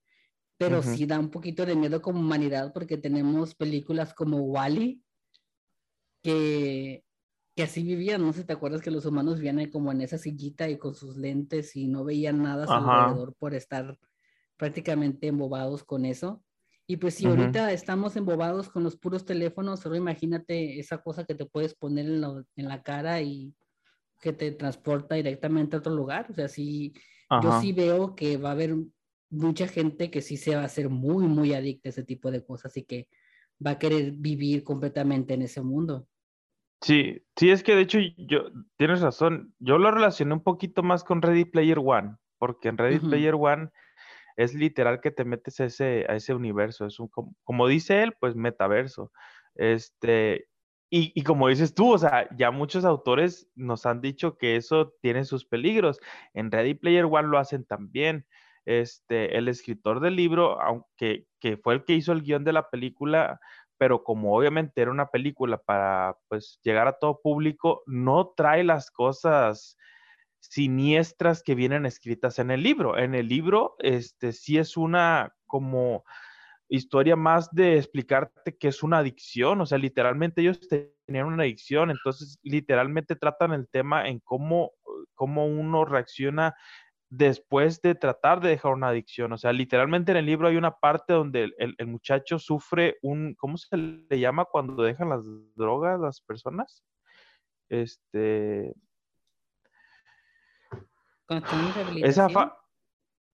[0.59, 5.01] pero sí da un poquito de miedo como humanidad porque tenemos películas como Wally
[6.21, 7.05] que,
[7.55, 10.67] que así vivían, no sé te acuerdas que los humanos vivían como en esa sillita
[10.67, 13.97] y con sus lentes y no veían nada a su alrededor por estar
[14.57, 16.43] prácticamente embobados con eso.
[16.85, 21.35] Y pues si ahorita estamos embobados con los puros teléfonos, solo imagínate esa cosa que
[21.35, 23.55] te puedes poner en la, en la cara y
[24.19, 26.29] que te transporta directamente a otro lugar.
[26.29, 26.93] O sea, sí,
[27.41, 28.75] yo sí veo que va a haber
[29.29, 32.43] mucha gente que sí se va a hacer muy, muy adicta a ese tipo de
[32.43, 33.07] cosas y que
[33.65, 36.07] va a querer vivir completamente en ese mundo.
[36.81, 41.03] Sí, sí, es que de hecho yo, tienes razón, yo lo relacioné un poquito más
[41.03, 43.69] con Ready Player One, porque en Ready Player One
[44.37, 47.09] es literal que te metes a ese, a ese universo, es un,
[47.43, 49.11] como, dice él, pues metaverso.
[49.55, 50.47] Este,
[50.89, 54.93] y, y, como dices tú, o sea, ya muchos autores nos han dicho que eso
[55.01, 55.99] tiene sus peligros.
[56.33, 58.25] En Ready Player One lo hacen también
[58.69, 62.69] este, el escritor del libro, aunque que fue el que hizo el guion de la
[62.69, 63.39] película,
[63.79, 68.91] pero como obviamente era una película para pues llegar a todo público, no trae las
[68.91, 69.75] cosas
[70.39, 72.97] siniestras que vienen escritas en el libro.
[72.97, 76.03] En el libro, este sí es una como
[76.67, 80.59] historia más de explicarte que es una adicción, o sea, literalmente ellos
[81.07, 84.73] tenían una adicción, entonces literalmente tratan el tema en cómo,
[85.15, 86.53] cómo uno reacciona
[87.09, 89.31] después de tratar de dejar una adicción.
[89.33, 93.57] O sea, literalmente en el libro hay una parte donde el, muchacho sufre un, ¿cómo
[93.57, 95.23] se le llama cuando dejan las
[95.55, 96.83] drogas las personas?
[97.69, 98.73] Este...
[102.01, 102.27] Esa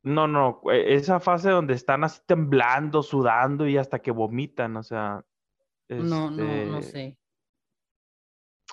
[0.06, 4.84] no, no, e, esa fase donde están así temblando, sudando y hasta que vomitan, o
[4.84, 5.26] sea.
[5.90, 7.18] No, no, no este sé.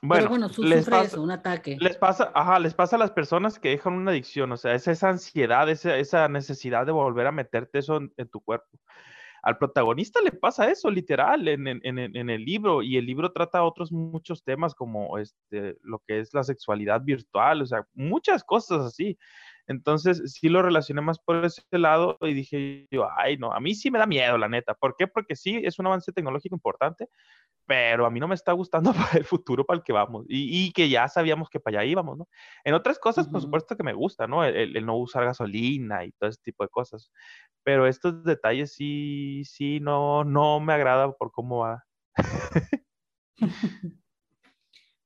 [0.04, 1.76] Bueno, bueno les pasa, un ataque.
[1.80, 4.88] Les pasa, ajá, les pasa a las personas que dejan una adicción, o sea, es
[4.88, 8.66] esa ansiedad, esa, esa necesidad de volver a meterte eso en, tu cuerpo.
[9.44, 13.62] Al protagonista le pasa eso, literal, en, en, en, el libro, y el libro trata
[13.62, 18.84] otros muchos temas como este, lo que es la sexualidad virtual, o sea, muchas cosas
[18.84, 19.16] así.
[19.66, 23.74] Entonces, sí lo relacioné más por ese lado y dije yo, ay, no, a mí
[23.74, 24.74] sí me da miedo, la neta.
[24.74, 25.06] ¿Por qué?
[25.06, 27.08] Porque sí, es un avance tecnológico importante,
[27.66, 30.72] pero a mí no me está gustando para el futuro para el que vamos y,
[30.72, 32.28] que ya sabíamos que para allá íbamos, ¿no?
[32.64, 34.44] En otras cosas, por supuesto que me gusta, ¿no?
[34.44, 37.10] El, no usar gasolina y todo ese tipo de cosas,
[37.62, 41.84] pero estos detalles sí, sí, no, no me agrada por cómo va.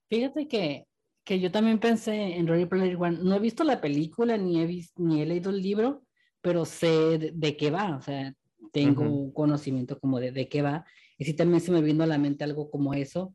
[0.09, 0.87] Fíjate que,
[1.27, 3.19] que yo también pensé en Ready Player One.
[3.21, 6.05] No he visto la película ni he, visto, ni he leído el libro,
[6.41, 8.33] pero sé de, qué va, o sea,
[8.73, 10.85] tengo conocimiento como de, de qué va
[11.19, 13.35] y sí también se me vino a la mente algo como eso.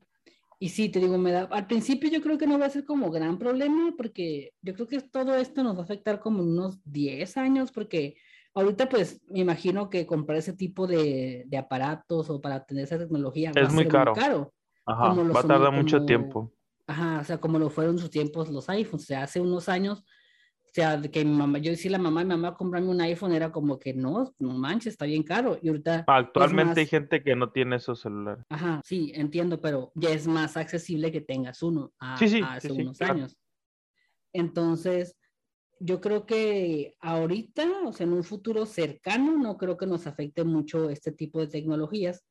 [0.58, 2.86] Y sí, te digo, me da, al principio yo creo que no va a ser
[2.86, 6.80] como gran problema porque yo creo que todo esto nos va a afectar como unos
[6.86, 8.16] 10 años porque
[8.54, 13.00] ahorita pues me imagino que comprar ese tipo de, de aparatos o para tener esa
[13.00, 14.14] tecnología es muy, caro.
[14.14, 14.54] muy caro.
[14.86, 16.54] Ajá, va a tardar mucho tiempo.
[16.92, 20.04] Ajá, o sea, como lo fueron sus tiempos los iPhones, o sea, hace unos años
[20.66, 23.50] O sea, que mi mamá, yo decía la mamá, mi mamá comprarme un iPhone era
[23.50, 25.58] como que no, no manches, está bien caro.
[25.62, 26.04] Y ahorita.
[26.06, 28.46] Actualmente hay gente que no tiene esos celulares.
[28.50, 33.38] Ajá, sí, entiendo, pero ya es más accesible que tengas uno a, hace unos años.
[34.34, 35.18] Entonces,
[35.80, 40.44] yo creo que ahorita, o sea, en un futuro cercano, no creo que nos afecte
[40.44, 42.26] mucho este tipo de tecnologías,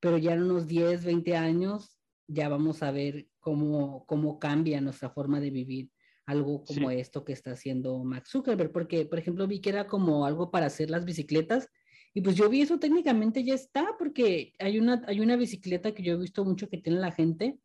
[0.00, 1.98] pero ya en unos 10, 20 años
[2.28, 5.88] ya vamos a ver cómo, cómo cambia nuestra forma de vivir
[6.26, 10.26] algo como esto que está haciendo Max Zuckerberg, porque, por ejemplo, vi que era como
[10.26, 11.68] algo para hacer las bicicletas,
[12.12, 16.02] y pues yo vi eso técnicamente ya está, porque hay una, hay una bicicleta que
[16.02, 17.60] yo he visto mucho que tiene la gente,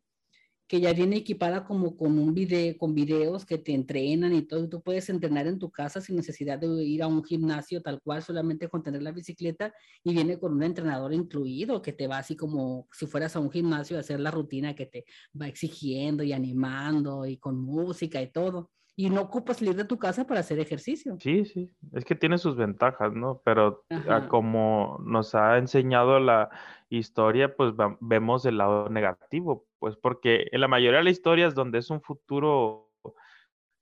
[0.72, 4.70] que ya viene equipada como con un video, con videos que te entrenan y todo,
[4.70, 8.22] tú puedes entrenar en tu casa sin necesidad de ir a un gimnasio tal cual,
[8.22, 12.36] solamente con tener la bicicleta y viene con un entrenador incluido que te va así
[12.36, 15.04] como si fueras a un gimnasio a hacer la rutina que te
[15.38, 19.98] va exigiendo y animando y con música y todo y no ocupas salir de tu
[19.98, 21.16] casa para hacer ejercicio.
[21.18, 23.40] Sí, sí, es que tiene sus ventajas, ¿no?
[23.44, 23.84] Pero
[24.28, 26.50] como nos ha enseñado la
[26.90, 31.78] historia, pues vemos el lado negativo, pues porque en la mayoría de las historias donde
[31.78, 32.90] es un futuro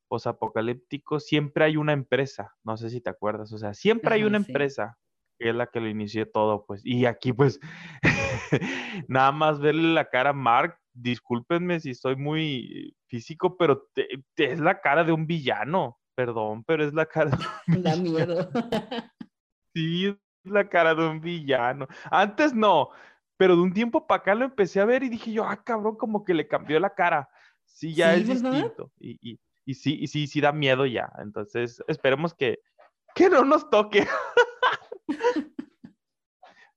[0.08, 4.38] posapocalíptico, siempre hay una empresa, no sé si te acuerdas, o sea, siempre hay una
[4.38, 4.98] empresa
[5.38, 7.60] que es la que lo inició todo, pues, y aquí pues
[9.08, 13.88] nada más verle la cara a Mark discúlpenme si soy muy físico, pero
[14.36, 15.98] es la cara de un villano.
[16.14, 17.36] Perdón, pero es la cara de
[17.78, 18.50] un Da miedo.
[19.74, 21.86] sí, es la cara de un villano.
[22.10, 22.90] Antes no,
[23.36, 25.96] pero de un tiempo para acá lo empecé a ver y dije yo, ah, cabrón,
[25.96, 27.28] como que le cambió la cara.
[27.64, 28.92] Sí, ya es distinto.
[28.98, 31.10] Y, y, y, sí, y sí, sí da miedo ya.
[31.18, 32.58] Entonces, esperemos que,
[33.14, 34.06] que no nos toque.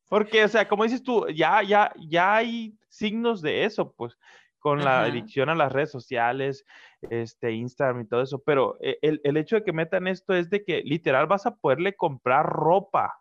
[0.07, 4.17] Porque, o sea, como dices tú, ya, ya, ya hay signos de eso, pues,
[4.59, 6.65] con la adicción a las redes sociales,
[7.01, 8.41] este, Instagram y todo eso.
[8.45, 11.55] Pero eh, el, el, hecho de que metan esto es de que literal vas a
[11.55, 13.19] poderle comprar ropa,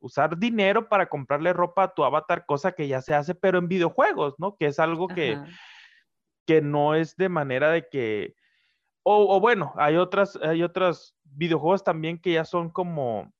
[0.00, 3.66] usar dinero para comprarle ropa a tu avatar, cosa que ya se hace, pero en
[3.66, 4.56] videojuegos, ¿no?
[4.56, 5.36] Que es algo que,
[6.46, 8.36] que no es de manera de que,
[9.02, 13.32] o, o bueno, hay otras, hay otros videojuegos también que ya son como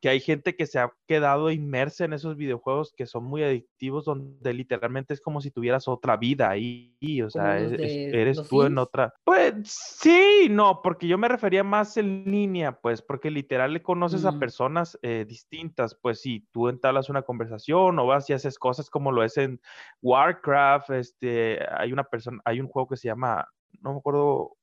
[0.00, 4.04] que hay gente que se ha quedado inmersa en esos videojuegos que son muy adictivos,
[4.04, 9.14] donde literalmente es como si tuvieras otra vida ahí, o sea, eres tú en otra.
[9.24, 14.24] Pues sí, no, porque yo me refería más en línea, pues, porque literal le conoces
[14.24, 14.38] a mm.
[14.38, 19.12] personas eh, distintas, pues si tú entablas una conversación o vas y haces cosas como
[19.12, 19.60] lo es en
[20.02, 23.48] Warcraft, este, hay una persona, hay un juego que se llama,
[23.80, 24.55] no me acuerdo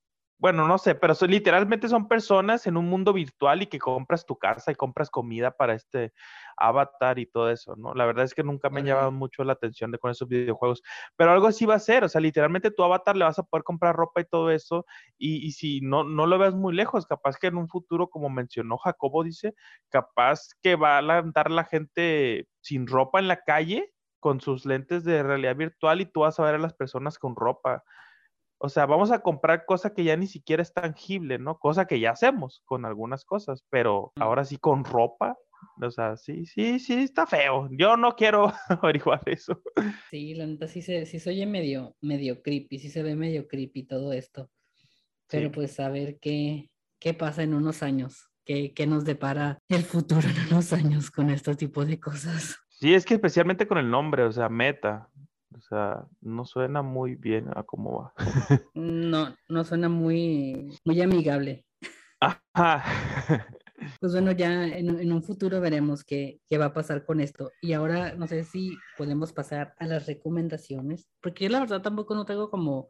[0.43, 4.35] bueno, no sé, pero literalmente son personas en un mundo virtual y que compras tu
[4.35, 6.11] casa y compras comida para este
[6.57, 7.93] avatar y todo eso, ¿no?
[7.93, 10.83] La verdad es que nunca me han llamado mucho la atención de con esos videojuegos,
[11.15, 13.63] pero algo así va a ser, o sea, literalmente tu avatar le vas a poder
[13.63, 14.85] comprar ropa y todo eso,
[15.17, 18.29] y, y si no, no lo ves muy lejos, capaz que en un futuro, como
[18.29, 19.53] mencionó Jacobo, dice,
[19.87, 25.05] capaz que va a andar la gente sin ropa en la calle con sus lentes
[25.05, 27.85] de realidad virtual y tú vas a ver a las personas con ropa.
[28.65, 31.59] O sea, vamos a comprar cosa que ya ni siquiera es tangible, ¿no?
[31.59, 35.37] Cosa que ya hacemos con algunas cosas, pero ahora sí con ropa.
[35.81, 37.67] O sea, sí, sí, sí, está feo.
[37.71, 39.61] Yo no quiero averiguar eso.
[40.09, 43.83] Sí, la neta sí se, sí oye medio, medio creepy, sí se ve medio creepy
[43.83, 44.49] todo esto.
[45.29, 49.83] Pero pues a ver qué, qué pasa en unos años, qué, qué nos depara el
[49.83, 52.63] futuro en unos años con este tipo de cosas.
[52.69, 55.09] Sí, es que especialmente con el nombre, o sea, Meta.
[55.55, 58.13] O sea, no suena muy bien a cómo va.
[58.73, 61.65] No, no suena muy, muy amigable.
[62.19, 62.83] Ajá.
[63.99, 67.51] Pues bueno, ya en, un futuro veremos qué, qué, va a pasar con esto.
[67.61, 72.15] Y ahora no sé si podemos pasar a las recomendaciones, porque yo la verdad tampoco
[72.15, 72.87] no tengo como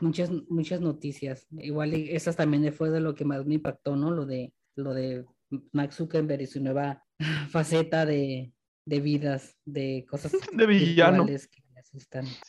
[0.00, 1.46] muchas, muchas noticias.
[1.50, 4.10] Igual esas también fue de lo que más me impactó, ¿no?
[4.10, 5.26] Lo de, lo de
[5.72, 7.04] Max Zuckerberg y su nueva
[7.50, 8.52] faceta de,
[8.84, 11.26] de vidas, de cosas de villano.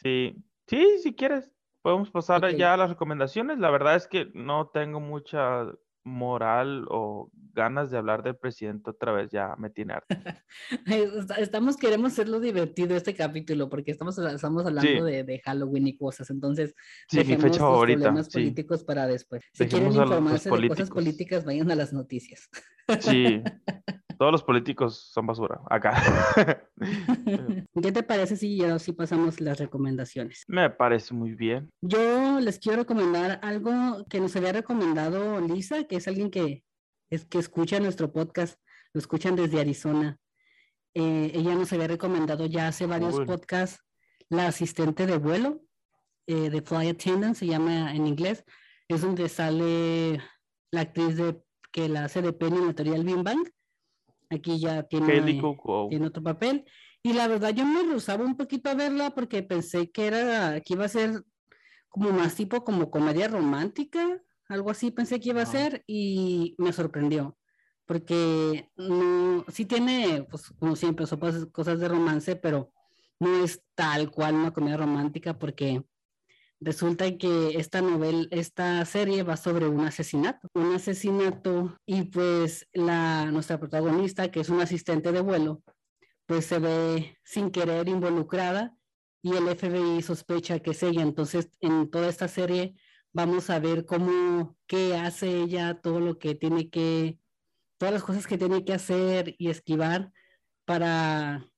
[0.02, 0.36] Sí,
[0.68, 1.52] sí, si quieres,
[1.82, 3.60] podemos pasar ya a las recomendaciones.
[3.60, 5.66] La verdad es que no tengo mucha
[6.04, 10.16] moral o ganas de hablar del presidente otra vez, ya me tiene harto.
[11.38, 16.76] estamos, queremos hacerlo divertido este capítulo porque estamos, estamos hablando de, Halloween y cosas, entonces
[17.08, 19.44] sí, dejemos los problemas políticos para después.
[19.54, 22.50] Si quieren informarse de cosas políticas, vayan a las noticias.
[23.00, 23.42] Sí,
[24.22, 25.96] Todos los políticos son basura, acá.
[27.82, 30.44] ¿Qué te parece si ya si pasamos las recomendaciones?
[30.48, 31.72] Me parece muy bien.
[31.82, 36.64] Yo les quiero recomendar algo que nos había recomendado Lisa, que es alguien que,
[37.10, 38.60] es, que escucha nuestro podcast,
[38.94, 40.20] lo escuchan desde Arizona.
[40.94, 43.84] Eh, ella nos había recomendado ya hace varios podcasts
[44.30, 45.64] la asistente de vuelo,
[46.28, 48.46] eh, de Fly Attendant, se llama en inglés,
[48.88, 50.22] es donde sale
[50.70, 51.42] la actriz de,
[51.72, 53.50] que la hace de Penny en la teoría del Bang.
[54.32, 55.42] Aquí ya tiene,
[55.90, 56.66] tiene otro papel.
[57.04, 60.74] Y la verdad yo me rehusaba un poquito a verla porque pensé que era, que
[60.74, 61.24] iba a ser
[61.90, 66.72] como más tipo como comedia romántica, algo así pensé que iba a ser y me
[66.72, 67.38] sorprendió.
[67.86, 71.20] Porque no, sí tiene, pues como siempre, son
[71.52, 72.72] cosas de romance, pero
[73.20, 75.84] no es tal cual una comedia romántica porque
[76.62, 83.26] resulta que esta novela, esta serie va sobre un asesinato, un asesinato y pues la,
[83.32, 85.64] nuestra protagonista, que es un asistente de vuelo,
[86.28, 88.78] pues se ve sin querer involucrada
[89.24, 91.02] y el FBI sospecha que es ella.
[91.02, 92.76] Entonces, en toda esta serie
[93.12, 97.20] vamos a ver cómo, qué hace ella, todo lo que tiene que,
[97.80, 100.12] todas las cosas que tiene que hacer y esquivar
[100.66, 101.50] para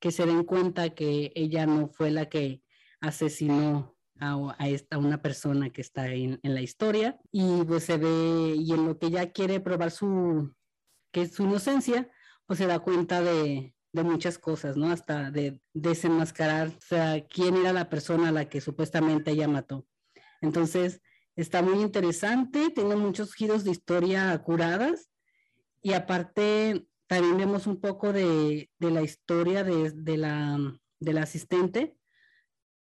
[0.00, 2.62] que se den cuenta que ella no fue la que
[3.00, 8.54] asesinó a, esta, una persona que está en, en, la historia y pues se ve
[8.56, 10.54] y en lo que ella quiere probar su
[11.12, 12.08] que es su inocencia
[12.46, 14.90] pues se da cuenta de, de muchas cosas, ¿no?
[14.90, 19.86] Hasta de desenmascarar, o sea, quién era la persona a la que supuestamente ella mató.
[20.40, 21.00] Entonces,
[21.36, 25.10] está muy interesante, tiene muchos giros de historia curadas
[25.82, 30.58] y aparte también vemos un poco de, de la historia de, de, la,
[31.00, 31.96] de la asistente,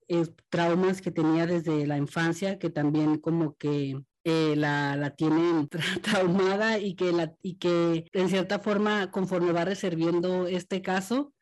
[0.09, 5.69] eh, traumas que tenía desde la infancia, que también como que eh, la, la, tienen
[6.01, 11.33] traumada y que, la, y que en cierta forma, conforme va resolviendo este caso,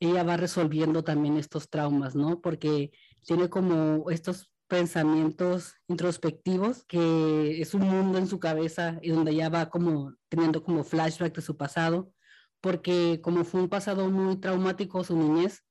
[0.00, 2.40] ella va resolviendo también estos traumas, ¿no?
[2.40, 2.90] Porque
[3.24, 9.48] tiene como estos pensamientos introspectivos, que es un mundo en su cabeza y donde ella
[9.48, 12.12] va como teniendo como flashback de su pasado,
[12.60, 15.62] porque como fue un pasado muy traumático su niñez,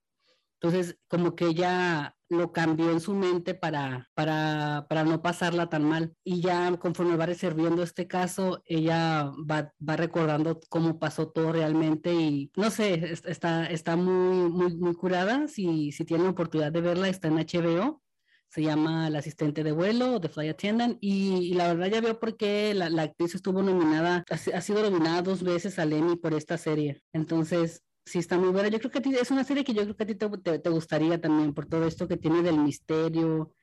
[0.60, 5.84] entonces como que ella lo cambió en su mente para, para, para no pasarla tan
[5.84, 6.16] mal.
[6.24, 12.14] Y ya conforme va resolviendo este caso, ella va, va recordando cómo pasó todo realmente
[12.14, 15.48] y no sé, está, está muy, muy, curada.
[15.48, 18.02] Si, si tienen la oportunidad de verla, está en HBO.
[18.50, 20.98] Se llama El asistente de vuelo, The Fly Attendant.
[21.02, 24.82] Y, la verdad ya veo por qué la, la actriz estuvo nominada, ha, ha sido
[24.82, 27.02] nominada dos veces al Emmy por esta serie.
[27.12, 28.70] Entonces, sí está muy buena.
[28.70, 30.70] Yo creo que ti, es una serie que yo creo que a ti te, te,
[30.70, 33.54] gustaría también por todo esto que tiene del misterio,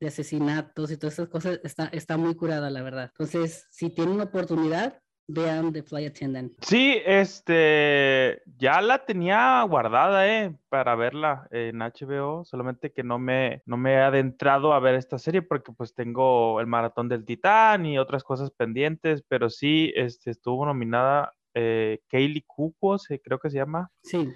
[0.00, 1.60] de asesinatos y todas esas cosas.
[1.62, 3.10] Está, está muy curada, la verdad.
[3.12, 4.98] Entonces, si tienen una oportunidad,
[5.28, 6.52] vean The Fly Attendant.
[6.60, 13.62] Sí, este, ya la tenía guardada, eh, para verla en HBO, solamente que no me,
[13.66, 17.86] no me he adentrado a ver esta serie porque pues tengo el maratón del Titán
[17.86, 23.58] y otras cosas pendientes, pero sí, este, estuvo nominada eh, Kaylee Cucos, creo que se
[23.58, 23.90] llama.
[24.02, 24.28] Sí.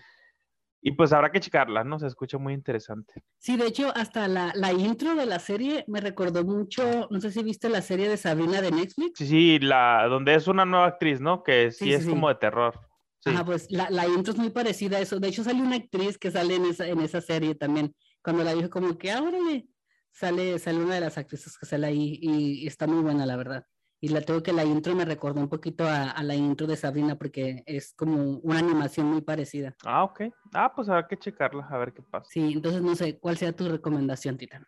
[0.82, 1.98] Y pues habrá que checarla, ¿no?
[1.98, 3.24] Se escucha muy interesante.
[3.38, 7.32] Sí, de hecho, hasta la, la, intro de la serie me recordó mucho, no sé
[7.32, 9.18] si viste la serie de Sabrina de Netflix.
[9.18, 11.42] Sí, sí, la, donde es una nueva actriz, ¿no?
[11.42, 12.78] Que sí, es como de terror.
[13.24, 15.18] Ajá, pues la, la, intro es muy parecida a eso.
[15.18, 17.92] De hecho, sale una actriz que sale en esa, en esa serie también.
[18.22, 19.24] Cuando la dije como que, ah,
[20.12, 23.66] sale, sale una de las actrices que sale ahí y está muy buena, la verdad.
[24.00, 27.16] Y la tengo que la intro me recordó un poquito a, la intro de Sabrina
[27.16, 29.74] porque es como una animación muy parecida.
[29.84, 30.24] Ah, ok.
[30.52, 32.28] Ah, pues habrá que checarla, a ver qué pasa.
[32.30, 34.66] Sí, entonces no sé, ¿cuál sea tu recomendación, Titán?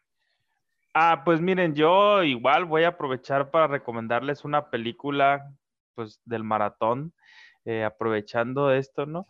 [0.94, 5.52] Ah, pues miren, yo igual voy a aprovechar para recomendarles una película,
[5.94, 7.12] pues, del maratón,
[7.66, 9.26] eh, aprovechando esto, ¿no?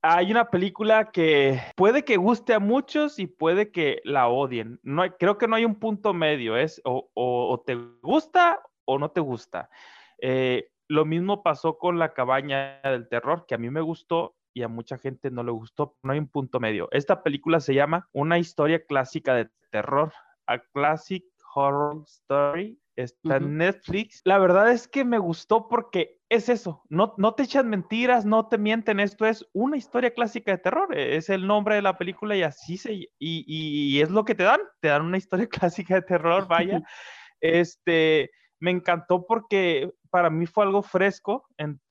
[0.00, 4.78] Hay una película que puede que guste a muchos y puede que la odien.
[4.82, 9.10] No creo que no hay un punto medio, es o, o te gusta o no
[9.10, 9.70] te gusta.
[10.18, 14.62] Eh, lo mismo pasó con la cabaña del terror, que a mí me gustó y
[14.62, 15.96] a mucha gente no le gustó.
[16.02, 16.88] No hay un punto medio.
[16.92, 20.12] Esta película se llama Una historia clásica de terror,
[20.46, 21.24] A Classic
[21.54, 22.78] Horror Story.
[22.96, 24.20] Está en Netflix.
[24.24, 26.84] La verdad es que me gustó porque es eso.
[26.88, 29.00] No, no te echan mentiras, no te mienten.
[29.00, 30.96] Esto es una historia clásica de terror.
[30.96, 32.92] Es el nombre de la película y así se.
[32.92, 34.60] Y, y es lo que te dan.
[34.80, 36.82] Te dan una historia clásica de terror, vaya.
[37.40, 38.30] este
[38.64, 41.46] me encantó porque para mí fue algo fresco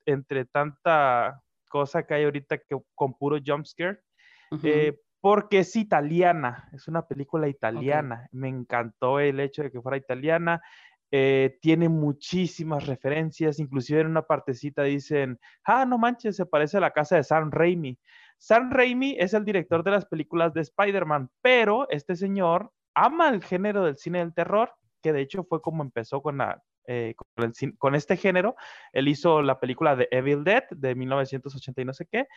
[0.08, 4.00] entre tanta cosa que hay ahorita que, con puro jumpscare.
[4.64, 8.28] Eh, porque es italiana, es una película italiana.
[8.32, 10.64] Me encantó el hecho de que fuera italiana.
[11.12, 16.82] Eh, tiene muchísimas referencias, inclusive en una partecita dicen, ah, no manches, se parece a
[16.82, 18.00] la casa de Sam Raimi.
[18.40, 23.44] Sam Raimi es el director de las películas de Spider-Man, pero este señor ama el
[23.44, 27.14] género del cine del terror que de hecho fue como empezó con, la, eh,
[27.78, 28.56] con, este género.
[28.94, 32.28] Él hizo la película de Evil Dead de 1980 y no sé qué.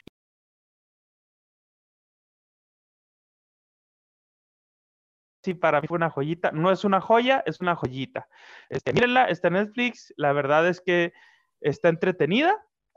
[5.44, 6.50] sí para mí fue una joyita.
[6.50, 8.28] No es una joya, es una joyita.
[8.68, 10.12] Este, mírenla, está en Netflix.
[10.16, 11.12] La verdad es que
[11.60, 12.52] está entretenida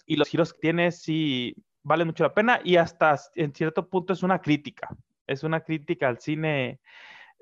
[0.07, 4.13] y los giros que tiene sí vale mucho la pena y hasta en cierto punto
[4.13, 4.89] es una crítica.
[5.27, 6.79] Es una crítica al cine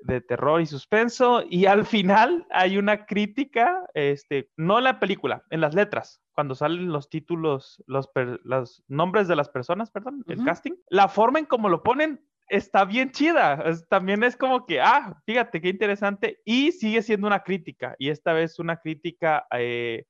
[0.00, 5.42] de terror y suspenso y al final hay una crítica, este, no en la película,
[5.50, 8.08] en las letras, cuando salen los títulos, los,
[8.44, 12.84] los nombres de las personas, perdón, el casting, la forma en cómo lo ponen está
[12.84, 13.62] bien chida.
[13.88, 16.40] también es como que, ah, fíjate qué interesante.
[16.44, 17.94] Y sigue siendo una crítica.
[17.98, 20.06] Y esta vez una crítica eh,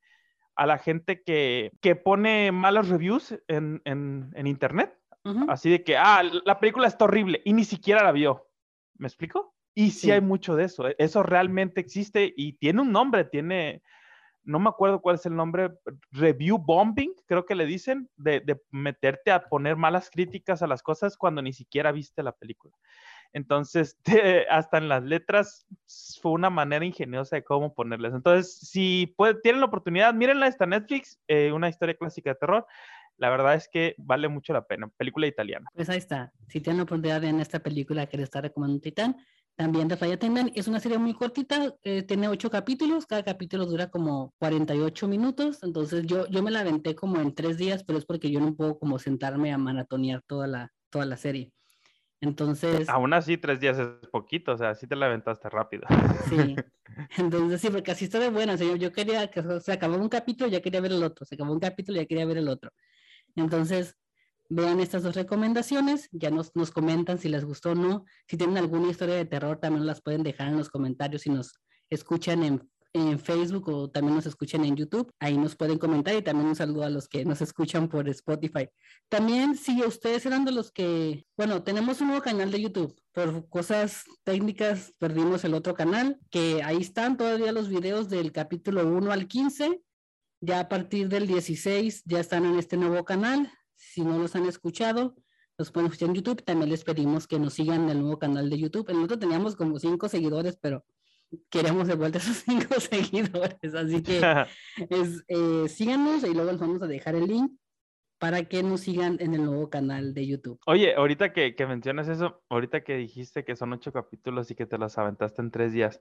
[0.56, 4.94] a la gente que, que pone malos reviews en, en, en internet.
[5.48, 8.46] Así de que, ah, la película está horrible y ni siquiera la vio.
[8.96, 9.54] ¿Me explico?
[9.78, 10.86] Y sí, hay mucho de eso.
[10.98, 13.80] Eso realmente existe y tiene un nombre, tiene,
[14.42, 15.70] no me acuerdo cuál es el nombre,
[16.10, 20.82] review bombing, creo que le dicen, de, de, meterte a poner malas críticas a las
[20.82, 22.74] cosas cuando ni siquiera viste la película.
[23.32, 23.96] Entonces,
[24.50, 25.68] hasta en las letras
[26.20, 28.14] fue una manera ingeniosa de cómo ponerles.
[28.14, 29.14] Entonces, si
[29.44, 32.66] tienen la oportunidad, mírenla, está Netflix, eh, una historia clásica de terror.
[33.16, 34.88] La verdad es que vale mucho la pena.
[34.96, 35.68] Película italiana.
[35.72, 36.32] Pues ahí está.
[36.48, 39.16] Si tienen la oportunidad de en esta película que les está recomendando Titán,
[39.58, 40.52] también de Falla Tendman.
[40.54, 45.64] Es una serie muy cortita, eh, tiene ocho capítulos, cada capítulo dura como 48 minutos,
[45.64, 48.54] entonces yo, yo me la aventé como en tres días, pero es porque yo no
[48.54, 51.52] puedo como sentarme a maratonear toda la, toda la serie.
[52.20, 52.88] Entonces...
[52.88, 55.88] Aún así, tres días es poquito, o sea, sí te la aventaste rápido.
[56.28, 56.54] Sí,
[57.18, 60.08] entonces sí, porque así está de buena, o sea, yo, quería que se acabó un
[60.08, 62.70] capítulo, ya quería ver el otro, se acabó un capítulo, ya quería ver el otro.
[63.34, 63.96] Entonces,
[64.48, 68.04] vean estas dos recomendaciones, ya nos, nos comentan si les gustó o no.
[68.26, 71.60] Si tienen alguna historia de terror, también las pueden dejar en los comentarios si nos
[71.90, 75.12] escuchan en, en, Facebook o también nos escuchan en YouTube.
[75.20, 78.68] Ahí nos pueden comentar y también un saludo a los que nos escuchan por Spotify.
[79.08, 82.98] También si ustedes eran de los que, bueno, tenemos un nuevo canal de YouTube.
[83.12, 88.86] Por cosas técnicas perdimos el otro canal, que ahí están todavía los videos del capítulo
[88.86, 89.82] 1 al 15.
[90.40, 94.46] Ya a partir del 16 ya están en este nuevo canal si no los han
[94.46, 95.14] escuchado,
[95.56, 96.44] los pueden escuchar en YouTube.
[96.44, 98.90] También les pedimos que nos sigan en el nuevo canal de YouTube.
[99.02, 100.84] Otro teníamos como cinco seguidores, pero
[101.50, 103.74] queremos de vuelta esos cinco seguidores.
[103.74, 104.20] Así que
[104.90, 107.52] es, eh, síganos y luego les vamos a dejar el link
[108.18, 110.58] para que nos sigan en el nuevo canal de YouTube.
[110.66, 114.66] Oye, ahorita que, que, mencionas eso, ahorita que dijiste que son ocho capítulos y que
[114.66, 116.00] te los aventaste en tres días,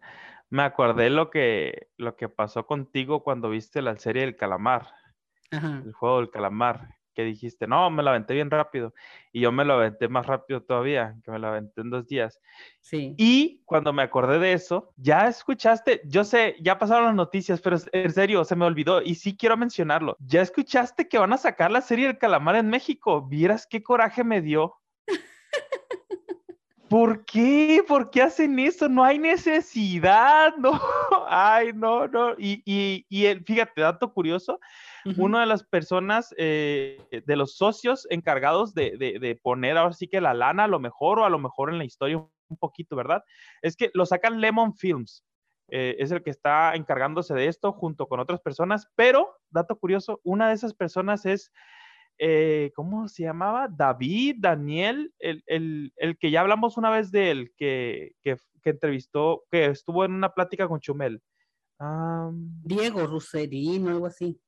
[0.50, 4.88] me acordé lo que, lo que pasó contigo cuando viste la serie del calamar,
[5.52, 8.94] el juego del calamar que dijiste, no, me la aventé bien rápido.
[9.34, 12.40] Y yo me lo aventé más rápido todavía, que me la aventé en dos días.
[12.80, 13.16] Sí.
[13.18, 17.78] Y cuando me acordé de eso, ya escuchaste, yo sé, ya pasaron las noticias, pero
[17.92, 20.16] en serio, se me olvidó y sí quiero mencionarlo.
[20.20, 23.24] Ya escuchaste que van a sacar la serie del calamar en México.
[23.24, 24.76] Vieras qué coraje me dio.
[26.88, 27.84] ¿Por qué?
[27.86, 28.88] ¿Por qué hacen eso?
[28.88, 30.80] No hay necesidad, no.
[31.28, 32.34] Ay, no, no.
[32.38, 34.60] Y, y, y el, fíjate, dato curioso,
[35.18, 40.22] una de las personas, eh, de los socios encargados de, de, poner ahora sí que
[40.22, 43.24] la lana a lo mejor o a lo mejor en la historia un poquito, ¿verdad?
[43.62, 45.24] Es que lo sacan Lemon Films.
[45.70, 50.22] Eh, es el que está encargándose de esto junto con otras personas, pero, dato curioso,
[50.24, 51.52] una de esas personas es,
[52.20, 53.68] eh, ¿cómo se llamaba?
[53.70, 58.70] David, Daniel, el, el, el, que ya hablamos una vez de él, que, que, que
[58.70, 61.22] entrevistó, que estuvo en una plática con Chumel.
[62.64, 64.40] Diego Ruserín algo así.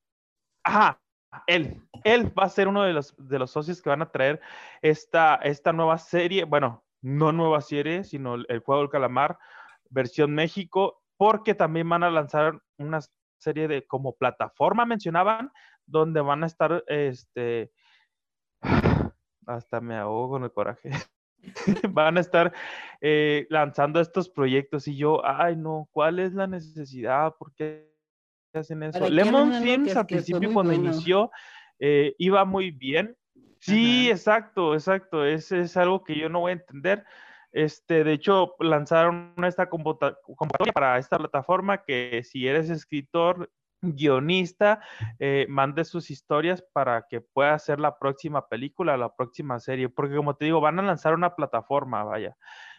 [0.64, 1.00] Ajá,
[1.46, 4.40] él, él va a ser uno de los, de los socios que van a traer
[4.82, 9.38] esta, esta nueva serie, bueno, no nueva serie, sino el juego del calamar,
[9.88, 13.00] versión México, porque también van a lanzar una
[13.38, 15.50] serie de como plataforma, mencionaban,
[15.86, 17.72] donde van a estar, este,
[19.46, 20.90] hasta me ahogo con el coraje.
[21.90, 22.52] van a estar
[23.00, 27.34] eh, lanzando estos proyectos y yo, ay no, ¿cuál es la necesidad?
[27.38, 27.89] ¿Por qué
[28.58, 29.08] hacen eso.
[29.08, 31.30] Lemon Films al principio cuando inició
[31.78, 33.16] eh, iba muy bien.
[33.58, 35.24] Sí, exacto, exacto.
[35.24, 37.04] Es, es algo que yo no voy a entender.
[37.52, 43.50] Este, de hecho, lanzaron esta convocatoria para esta plataforma que si eres escritor,
[43.82, 44.80] guionista,
[45.18, 50.16] eh, mande sus historias para que pueda hacer la próxima película, la próxima serie, porque
[50.16, 52.36] como te digo, van a lanzar una plataforma, vaya.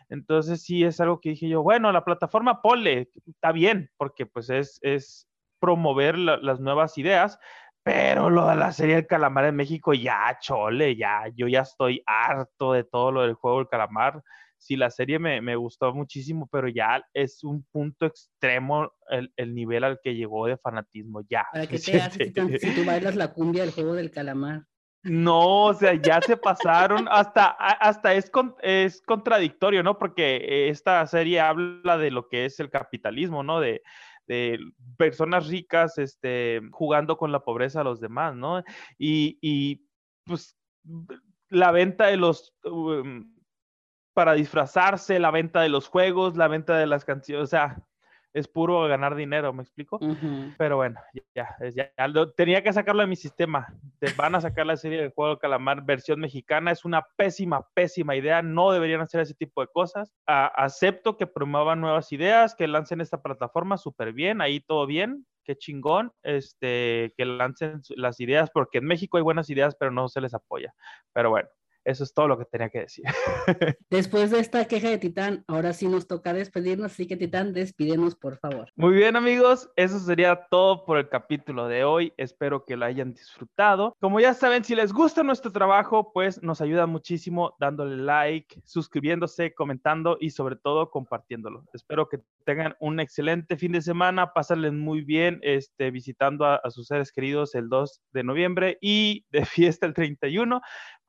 [0.09, 4.49] Entonces sí es algo que dije yo, bueno, la plataforma Pole, está bien, porque pues
[4.49, 5.27] es, es,
[5.61, 7.39] promover las nuevas ideas,
[7.83, 12.03] pero lo de la serie del calamar en México, ya, chole, ya, yo ya estoy
[12.05, 14.21] harto de todo lo del juego del calamar.
[14.57, 19.55] Sí, la serie me, me gustó muchísimo, pero ya es un punto extremo el, el,
[19.55, 21.47] nivel al que llegó de fanatismo, ya.
[21.51, 24.65] Para que te haces si, si, tú bailas la cumbia del juego del calamar.
[25.03, 28.31] No, o sea, ya se pasaron, hasta, hasta es,
[28.61, 29.97] es contradictorio, ¿no?
[29.97, 33.59] Porque esta serie habla de lo que es el capitalismo, ¿no?
[33.59, 33.81] De,
[34.27, 34.59] de
[34.97, 38.63] personas ricas este, jugando con la pobreza a los demás, ¿no?
[38.97, 39.85] Y, y
[40.25, 40.57] pues
[41.49, 43.35] la venta de los, um,
[44.13, 47.83] para disfrazarse, la venta de los juegos, la venta de las canciones, o sea,
[48.33, 49.99] es puro ganar dinero, ¿me explico?
[50.57, 50.99] Pero bueno,
[51.35, 51.91] ya, ya,
[52.35, 53.67] tenía que sacarlo de mi sistema.
[53.99, 56.71] Te van a sacar la serie de Juego de Calamar versión mexicana.
[56.71, 58.41] Es una pésima, pésima idea.
[58.41, 60.13] No deberían hacer ese tipo de cosas.
[60.25, 65.25] acepto que promuevan nuevas ideas, que lancen esta plataforma súper bien, ahí todo bien.
[65.43, 70.07] Qué chingón, este, que lancen las ideas, porque en México hay buenas ideas, pero no
[70.07, 70.73] se les apoya.
[71.13, 71.49] Pero bueno,
[71.83, 73.05] eso es todo lo que tenía que decir.
[73.89, 78.15] Después de esta queja de Titán, ahora sí nos toca despedirnos, así que Titán, despídenos,
[78.15, 78.71] por favor.
[78.75, 82.13] Muy bien, amigos, eso sería todo por el capítulo de hoy.
[82.17, 83.95] Espero que lo hayan disfrutado.
[83.99, 89.53] Como ya saben, si les gusta nuestro trabajo, pues nos ayuda muchísimo dándole like, suscribiéndose,
[89.53, 91.65] comentando y sobre todo compartiéndolo.
[91.73, 96.69] Espero que tengan un excelente fin de semana, pasarles muy bien este, visitando a, a
[96.69, 100.61] sus seres queridos el 2 de noviembre y de fiesta el 31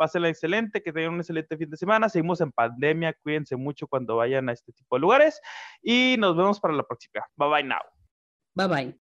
[0.02, 2.08] pásenla excelente, que tengan un excelente fin de semana.
[2.08, 5.40] Seguimos en pandemia, cuídense mucho cuando vayan a este tipo de lugares
[5.80, 7.24] y nos vemos para la próxima.
[7.36, 7.78] Bye bye now.
[8.56, 8.98] Bye bye.